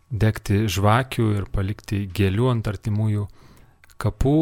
degti 0.09 0.65
žvakių 0.71 1.27
ir 1.37 1.49
palikti 1.53 2.03
gėlių 2.15 2.49
ant 2.53 2.69
artimųjų 2.71 3.27
kapų, 3.99 4.37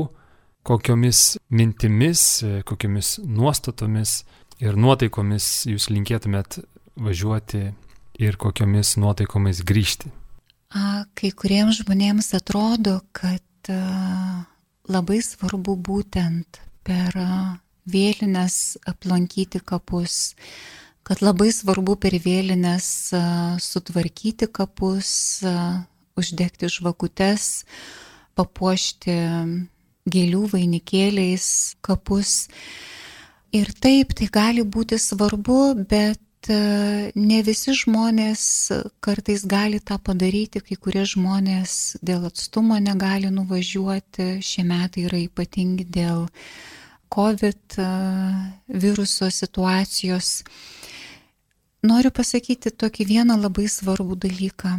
kokiomis 0.67 1.37
mintimis, 1.53 2.23
e, 2.43 2.61
kokiomis 2.67 3.17
nuostatomis 3.25 4.21
ir 4.63 4.77
nuotaikomis 4.77 5.67
jūs 5.69 5.89
linkėtumėt 5.93 6.61
važiuoti 6.97 7.67
ir 8.17 8.39
kokiomis 8.41 8.95
nuotaikomis 8.97 9.61
grįžti? 9.67 10.09
Kai 11.17 11.29
kuriems 11.31 11.83
žmonėms 11.83 12.33
atrodo, 12.35 12.97
kad 13.15 13.69
labai 14.89 15.19
svarbu 15.23 15.77
būtent 15.79 16.59
per 16.83 17.15
vėlinės 17.87 18.77
aplankyti 18.89 19.61
kapus, 19.63 20.35
kad 21.07 21.23
labai 21.23 21.49
svarbu 21.55 21.95
per 22.03 22.17
vėlinės 22.19 22.89
sutvarkyti 23.63 24.49
kapus, 24.51 25.09
uždegti 26.17 26.69
žvakutes, 26.73 27.65
papuošti 28.37 29.17
gėlių 30.07 30.43
vainikėliais 30.53 31.47
kapus. 31.85 32.47
Ir 33.55 33.71
taip, 33.79 34.13
tai 34.17 34.27
gali 34.31 34.63
būti 34.67 34.99
svarbu, 34.99 35.61
bet 35.87 36.19
ne 36.47 37.39
visi 37.43 37.73
žmonės 37.75 38.43
kartais 39.03 39.43
gali 39.49 39.79
tą 39.79 39.97
padaryti, 39.99 40.61
kai 40.63 40.77
kurie 40.79 41.03
žmonės 41.07 41.97
dėl 42.01 42.27
atstumo 42.29 42.77
negali 42.79 43.31
nuvažiuoti, 43.33 44.37
šie 44.43 44.63
metai 44.67 45.07
yra 45.07 45.19
ypatingi 45.25 45.87
dėl 45.87 46.27
COVID 47.13 47.77
e, 47.79 47.87
viruso 48.67 49.29
situacijos. 49.31 50.43
Noriu 51.87 52.11
pasakyti 52.11 52.73
tokį 52.73 53.05
vieną 53.11 53.37
labai 53.39 53.67
svarbų 53.69 54.17
dalyką. 54.27 54.73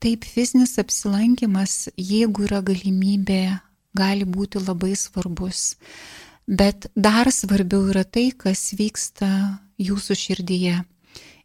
Taip, 0.00 0.24
fizinis 0.24 0.78
apsilankimas, 0.80 1.90
jeigu 1.96 2.46
yra 2.48 2.62
galimybė, 2.64 3.60
gali 3.96 4.24
būti 4.24 4.62
labai 4.62 4.94
svarbus. 4.96 5.76
Bet 6.46 6.88
dar 6.96 7.30
svarbiau 7.30 7.90
yra 7.92 8.02
tai, 8.04 8.30
kas 8.32 8.72
vyksta 8.78 9.28
jūsų 9.78 10.16
širdyje 10.18 10.80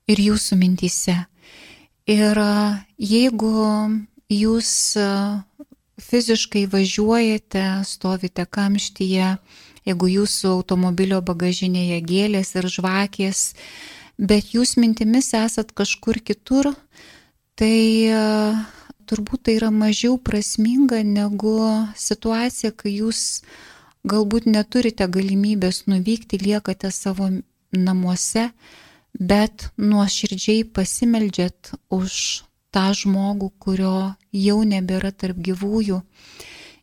ir 0.09 0.21
jūsų 0.29 0.57
mintyse. 0.57 1.17
Ir 2.09 2.39
jeigu 3.01 3.53
jūs 4.29 4.71
fiziškai 6.01 6.65
važiuojate, 6.71 7.63
stovite 7.85 8.45
kamštyje, 8.45 9.35
jeigu 9.85 10.09
jūsų 10.09 10.51
automobilio 10.59 11.21
bagažinėje 11.25 11.99
gėlės 12.05 12.55
ir 12.57 12.69
žvakės, 12.71 13.43
bet 14.17 14.53
jūs 14.55 14.75
mintimis 14.81 15.33
esat 15.37 15.73
kažkur 15.77 16.21
kitur, 16.25 16.73
tai 17.55 17.75
turbūt 19.05 19.45
tai 19.45 19.57
yra 19.59 19.69
mažiau 19.71 20.17
prasminga 20.17 21.01
negu 21.05 21.57
situacija, 21.97 22.73
kai 22.73 22.97
jūs 22.99 23.43
galbūt 24.05 24.49
neturite 24.49 25.07
galimybės 25.09 25.85
nuvykti, 25.89 26.41
liekate 26.41 26.91
savo 26.93 27.29
namuose, 27.75 28.49
bet 29.15 29.69
nuoširdžiai 29.77 30.65
pasimeldžiat 30.75 31.73
už 31.93 32.43
tą 32.75 32.89
žmogų, 32.97 33.51
kurio 33.59 34.15
jau 34.35 34.57
nebėra 34.67 35.13
tarp 35.15 35.39
gyvųjų, 35.39 36.01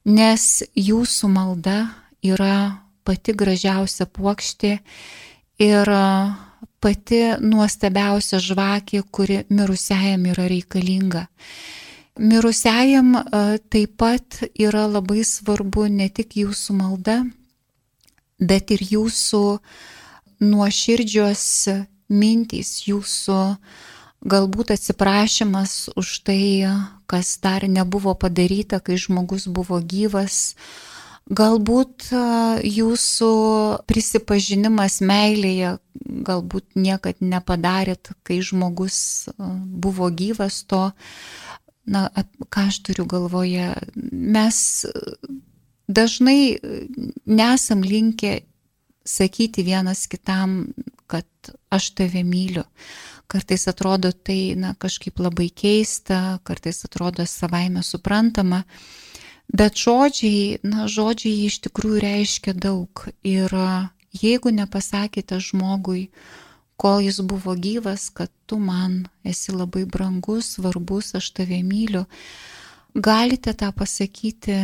nes 0.08 0.46
jūsų 0.72 1.28
malda 1.28 1.76
yra 2.24 2.81
pati 3.04 3.34
gražiausia 3.36 4.06
plokštė 4.06 4.72
ir 5.62 5.92
pati 6.82 7.20
nuostabiausia 7.40 8.40
žvakė, 8.42 9.02
kuri 9.10 9.42
mirusiajam 9.50 10.26
yra 10.32 10.48
reikalinga. 10.50 11.26
Mirusiajam 12.18 13.14
taip 13.72 13.94
pat 13.96 14.42
yra 14.58 14.84
labai 14.90 15.22
svarbu 15.24 15.86
ne 15.88 16.10
tik 16.12 16.36
jūsų 16.42 16.76
malda, 16.76 17.22
bet 18.42 18.74
ir 18.74 18.82
jūsų 18.96 19.42
nuoširdžios 20.42 21.46
mintys, 22.12 22.82
jūsų 22.84 23.38
galbūt 24.28 24.74
atsiprašymas 24.74 25.94
už 25.96 26.18
tai, 26.26 26.42
kas 27.06 27.38
dar 27.42 27.64
nebuvo 27.68 28.14
padaryta, 28.14 28.82
kai 28.82 28.98
žmogus 29.00 29.48
buvo 29.48 29.80
gyvas, 29.80 30.54
galbūt 31.30 32.08
jūsų 32.66 33.32
prisipažinimas 33.86 35.00
meilėje, 35.04 35.76
galbūt 36.26 36.74
niekad 36.74 37.20
nepadarėt, 37.20 38.12
kai 38.26 38.40
žmogus 38.42 39.28
buvo 39.38 40.10
gyvas 40.10 40.62
to, 40.66 40.90
na, 41.86 42.08
ką 42.48 42.68
aš 42.70 42.82
turiu 42.86 43.06
galvoje, 43.10 43.72
mes 43.94 44.58
dažnai 45.88 46.58
nesam 47.26 47.82
linkę 47.82 48.40
sakyti 49.04 49.64
vienas 49.66 50.06
kitam, 50.06 50.72
kad 51.06 51.26
aš 51.70 51.90
tave 51.98 52.22
myliu. 52.24 52.64
Kartais 53.26 53.66
atrodo 53.68 54.12
tai 54.12 54.54
na, 54.56 54.74
kažkaip 54.78 55.18
labai 55.22 55.48
keista, 55.50 56.38
kartais 56.44 56.84
atrodo 56.84 57.26
savaime 57.26 57.82
suprantama, 57.82 58.62
bet 59.52 59.78
žodžiai, 59.78 60.58
na, 60.66 60.88
žodžiai 60.88 61.46
iš 61.48 61.60
tikrųjų 61.66 62.02
reiškia 62.02 62.54
daug. 62.56 63.04
Ir 63.22 63.52
jeigu 64.16 64.52
nepasakėte 64.54 65.38
žmogui, 65.40 66.08
kol 66.76 67.04
jis 67.04 67.20
buvo 67.22 67.54
gyvas, 67.54 68.08
kad 68.10 68.32
tu 68.46 68.58
man 68.58 69.04
esi 69.24 69.54
labai 69.54 69.84
brangus, 69.86 70.56
svarbus, 70.56 71.12
aš 71.14 71.30
tave 71.36 71.60
myliu, 71.62 72.06
galite 72.94 73.54
tą 73.54 73.70
pasakyti 73.76 74.56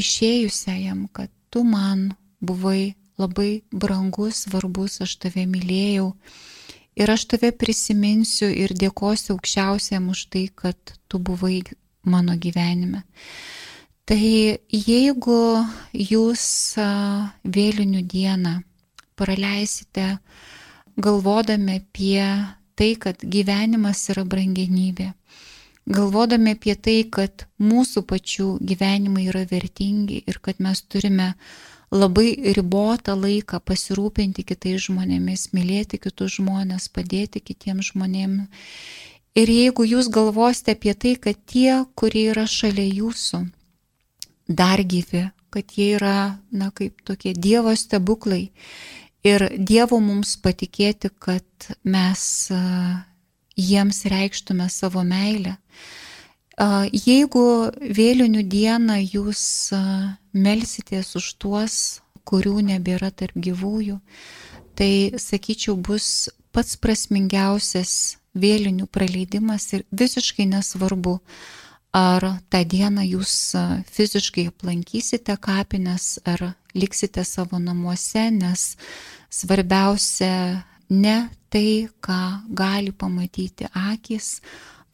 išėjusiajam, 0.00 1.06
kad 1.12 1.30
tu 1.50 1.62
man 1.64 2.10
buvai 2.40 2.96
labai 3.20 3.62
brangus, 3.70 4.46
svarbus, 4.46 5.00
aš 5.04 5.16
tave 5.24 5.44
mylėjau. 5.46 6.14
Ir 7.00 7.12
aš 7.12 7.26
tave 7.32 7.52
prisiminsiu 7.56 8.48
ir 8.50 8.74
dėkosiu 8.76 9.36
aukščiausiam 9.36 10.10
už 10.12 10.26
tai, 10.32 10.48
kad 10.54 10.96
tu 11.08 11.20
buvai 11.22 11.62
mano 12.04 12.36
gyvenime. 12.36 13.04
Tai 14.08 14.20
jeigu 14.70 15.42
jūs 15.94 16.44
vėlinių 17.44 18.02
dieną 18.10 18.54
praleisite 19.20 20.06
galvodami 20.96 21.76
apie 21.80 22.24
tai, 22.74 22.94
kad 22.96 23.20
gyvenimas 23.20 24.06
yra 24.12 24.24
brangenybė, 24.24 25.10
galvodami 25.86 26.54
apie 26.56 26.76
tai, 26.76 27.02
kad 27.12 27.44
mūsų 27.60 28.04
pačių 28.08 28.48
gyvenimai 28.64 29.26
yra 29.28 29.44
vertingi 29.50 30.22
ir 30.26 30.40
kad 30.40 30.62
mes 30.64 30.82
turime 30.82 31.34
labai 31.90 32.52
ribotą 32.56 33.16
laiką 33.18 33.60
pasirūpinti 33.66 34.44
kitais 34.46 34.86
žmonėmis, 34.86 35.50
mylėti 35.56 35.98
kitus 35.98 36.38
žmonės, 36.38 36.88
padėti 36.88 37.42
kitiems 37.42 37.92
žmonėms. 37.92 38.46
Ir 39.38 39.50
jeigu 39.50 39.84
jūs 39.86 40.08
galvosite 40.10 40.74
apie 40.74 40.94
tai, 40.94 41.14
kad 41.14 41.38
tie, 41.46 41.84
kurie 41.94 42.30
yra 42.32 42.46
šalia 42.50 42.86
jūsų, 42.88 43.44
dar 44.50 44.82
gyvi, 44.82 45.28
kad 45.54 45.70
jie 45.76 45.94
yra, 45.96 46.36
na, 46.50 46.70
kaip 46.74 47.00
tokie 47.06 47.32
Dievo 47.34 47.72
stebuklai. 47.78 48.50
Ir 49.26 49.46
Dievo 49.56 50.00
mums 50.02 50.36
patikėti, 50.42 51.10
kad 51.22 51.70
mes 51.86 52.22
jiems 53.60 54.04
reikštume 54.10 54.68
savo 54.72 55.04
meilę, 55.06 55.56
Jeigu 56.92 57.72
vėlinių 57.80 58.42
dieną 58.44 58.98
jūs 59.00 59.42
melsitės 60.36 61.14
už 61.16 61.28
tuos, 61.40 61.74
kurių 62.28 62.60
nebėra 62.60 63.08
tarp 63.10 63.32
gyvųjų, 63.32 63.96
tai 64.76 65.16
sakyčiau 65.16 65.78
bus 65.80 66.28
pats 66.52 66.76
prasmingiausias 66.76 68.18
vėlinių 68.36 68.90
praleidimas 68.92 69.70
ir 69.72 69.86
visiškai 69.88 70.44
nesvarbu, 70.52 71.20
ar 71.96 72.22
tą 72.50 72.62
dieną 72.64 73.02
jūs 73.02 73.34
fiziškai 73.90 74.46
aplankysite 74.50 75.36
kapines 75.42 76.18
ar 76.24 76.52
liksite 76.74 77.24
savo 77.24 77.58
namuose, 77.58 78.30
nes 78.30 78.76
svarbiausia 79.30 80.62
ne 80.90 81.16
tai, 81.50 81.88
ką 82.02 82.46
gali 82.54 82.92
pamatyti 82.92 83.66
akis, 83.74 84.38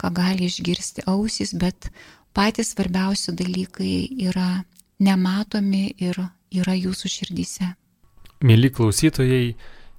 ką 0.01 0.13
gali 0.13 0.49
išgirsti 0.49 1.05
ausis, 1.07 1.53
bet 1.53 1.91
patys 2.37 2.73
svarbiausi 2.73 3.33
dalykai 3.37 4.09
yra 4.29 4.65
nematomi 5.01 5.93
ir 6.01 6.17
yra 6.53 6.77
jūsų 6.77 7.13
širdyse. 7.13 7.69
Mėly 8.45 8.71
klausytojai, 8.73 9.57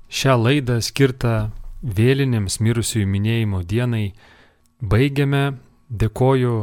šią 0.09 0.33
laidą 0.37 0.79
skirtą 0.81 1.49
vėlinėms 1.81 2.59
mirusiųjų 2.61 3.07
minėjimo 3.09 3.61
dienai 3.65 4.11
baigiame. 4.81 5.57
Dėkoju 5.87 6.53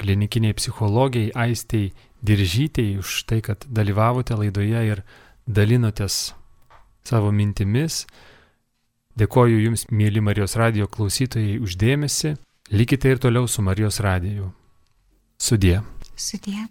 klinikiniai 0.00 0.54
psichologijai 0.56 1.32
Aistei 1.34 1.92
Diržytei 2.22 2.98
už 2.98 3.24
tai, 3.28 3.40
kad 3.40 3.64
dalyvavote 3.68 4.34
laidoje 4.34 4.82
ir 4.92 5.02
dalinotės 5.46 6.34
savo 7.06 7.30
mintimis. 7.32 8.04
Dėkoju 9.16 9.62
Jums, 9.62 9.86
mėly 9.90 10.20
Marijos 10.20 10.56
radio 10.60 10.88
klausytojai, 10.90 11.56
uždėmesi. 11.62 12.34
Likite 12.74 13.14
ir 13.14 13.22
toliau 13.22 13.48
su 13.48 13.62
Marijos 13.62 14.00
radiju. 14.04 14.50
Sudie. 15.38 15.80
Sudie. 16.16 16.66